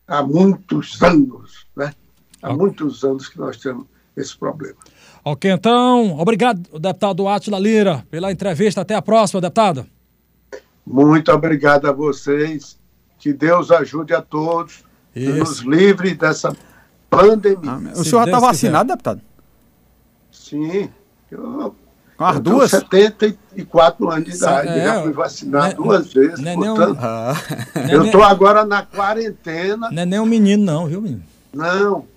há 0.06 0.22
muitos 0.22 1.02
anos, 1.02 1.66
né? 1.76 1.92
Há 2.42 2.52
muitos 2.52 3.04
anos 3.04 3.28
que 3.28 3.38
nós 3.38 3.56
temos 3.56 3.86
esse 4.16 4.36
problema. 4.36 4.76
Ok, 5.24 5.50
então, 5.50 6.18
obrigado, 6.18 6.78
deputado 6.78 7.28
Atila 7.28 7.58
Lira, 7.58 8.04
pela 8.10 8.32
entrevista. 8.32 8.80
Até 8.80 8.94
a 8.94 9.02
próxima, 9.02 9.40
deputado. 9.40 9.86
Muito 10.86 11.32
obrigado 11.32 11.86
a 11.86 11.92
vocês. 11.92 12.78
Que 13.18 13.32
Deus 13.32 13.70
ajude 13.70 14.12
a 14.12 14.20
todos 14.20 14.82
e 15.14 15.28
nos 15.28 15.60
livre 15.60 16.14
dessa 16.14 16.56
pandemia. 17.08 17.92
Ah, 17.94 18.00
o 18.00 18.04
senhor 18.04 18.20
já 18.20 18.24
está 18.24 18.40
vacinado, 18.40 18.88
deputado? 18.88 19.20
Sim. 20.30 20.90
Eu, 21.30 21.74
Com 22.16 22.24
as 22.24 22.40
duas? 22.40 22.70
74 22.70 24.10
anos 24.10 24.24
de 24.24 24.36
idade. 24.36 24.68
É, 24.68 24.84
já 24.84 25.02
fui 25.02 25.12
vacinado 25.12 25.68
né, 25.68 25.74
duas 25.74 26.12
vezes. 26.12 26.40
Né, 26.40 26.54
portanto, 26.54 26.98
um, 26.98 27.00
ah. 27.00 27.36
eu 27.90 28.04
estou 28.04 28.22
agora 28.24 28.64
na 28.64 28.84
quarentena. 28.84 29.88
Não 29.90 30.02
é 30.02 30.06
nem 30.06 30.18
um 30.18 30.26
menino, 30.26 30.64
não, 30.64 30.86
viu, 30.86 31.00
menino? 31.00 31.22
Não. 31.54 32.06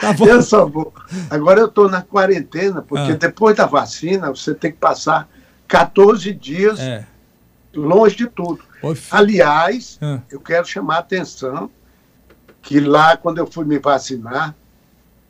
tá 0.00 0.12
bom. 0.12 0.26
Eu 0.26 0.42
só 0.42 0.66
vou. 0.66 0.92
Agora 1.30 1.60
eu 1.60 1.66
estou 1.66 1.88
na 1.88 2.02
quarentena, 2.02 2.82
porque 2.82 3.12
ah. 3.12 3.16
depois 3.16 3.56
da 3.56 3.66
vacina 3.66 4.28
você 4.30 4.54
tem 4.54 4.70
que 4.70 4.78
passar 4.78 5.28
14 5.68 6.32
dias 6.32 6.80
é. 6.80 7.06
longe 7.74 8.16
de 8.16 8.26
tudo. 8.26 8.60
Aliás, 9.10 9.98
ah. 10.00 10.20
eu 10.30 10.40
quero 10.40 10.66
chamar 10.66 10.96
a 10.96 11.00
atenção 11.00 11.70
que 12.62 12.80
lá, 12.80 13.16
quando 13.16 13.38
eu 13.38 13.46
fui 13.46 13.64
me 13.64 13.78
vacinar, 13.78 14.54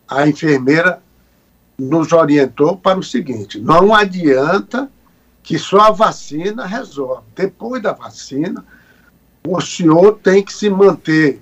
a 0.09 0.27
enfermeira 0.27 1.03
nos 1.79 2.13
orientou 2.13 2.77
para 2.77 2.99
o 2.99 3.03
seguinte: 3.03 3.61
não 3.61 3.95
adianta 3.95 4.91
que 5.43 5.59
só 5.59 5.81
a 5.81 5.91
vacina 5.91 6.67
resolve. 6.67 7.23
Depois 7.35 7.83
da 7.83 7.93
vacina, 7.93 8.65
o 9.47 9.61
senhor 9.61 10.19
tem 10.23 10.43
que 10.43 10.53
se 10.53 10.69
manter 10.69 11.41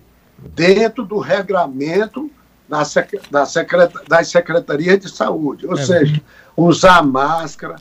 dentro 0.55 1.05
do 1.05 1.19
regramento 1.19 2.31
da, 2.69 2.85
sec 2.85 3.13
da 3.31 3.47
secret 3.47 3.93
das 4.09 4.29
secretarias 4.29 5.01
de 5.01 5.09
saúde, 5.09 5.67
ou 5.67 5.79
é. 5.79 5.85
seja, 5.85 6.23
usar 6.57 7.03
máscara, 7.03 7.77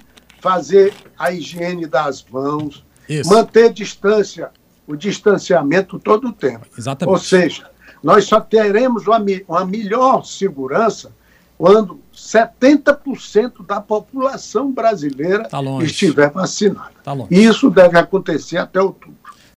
fazer 0.45 0.93
a 1.17 1.31
higiene 1.31 1.87
das 1.87 2.23
mãos, 2.23 2.85
Isso. 3.09 3.27
manter 3.27 3.73
distância, 3.73 4.51
o 4.85 4.95
distanciamento 4.95 5.97
todo 5.97 6.27
o 6.27 6.31
tempo. 6.31 6.67
Exatamente. 6.77 7.11
Ou 7.11 7.17
seja, 7.17 7.67
nós 8.03 8.25
só 8.25 8.39
teremos 8.39 9.07
uma, 9.07 9.17
uma 9.47 9.65
melhor 9.65 10.23
segurança 10.23 11.11
quando 11.57 11.99
70% 12.13 13.65
da 13.65 13.81
população 13.81 14.71
brasileira 14.71 15.49
tá 15.49 15.59
estiver 15.81 16.29
vacinada. 16.29 16.91
Tá 17.03 17.15
Isso 17.31 17.71
deve 17.71 17.97
acontecer 17.97 18.59
até 18.59 18.79
outubro. 18.79 19.17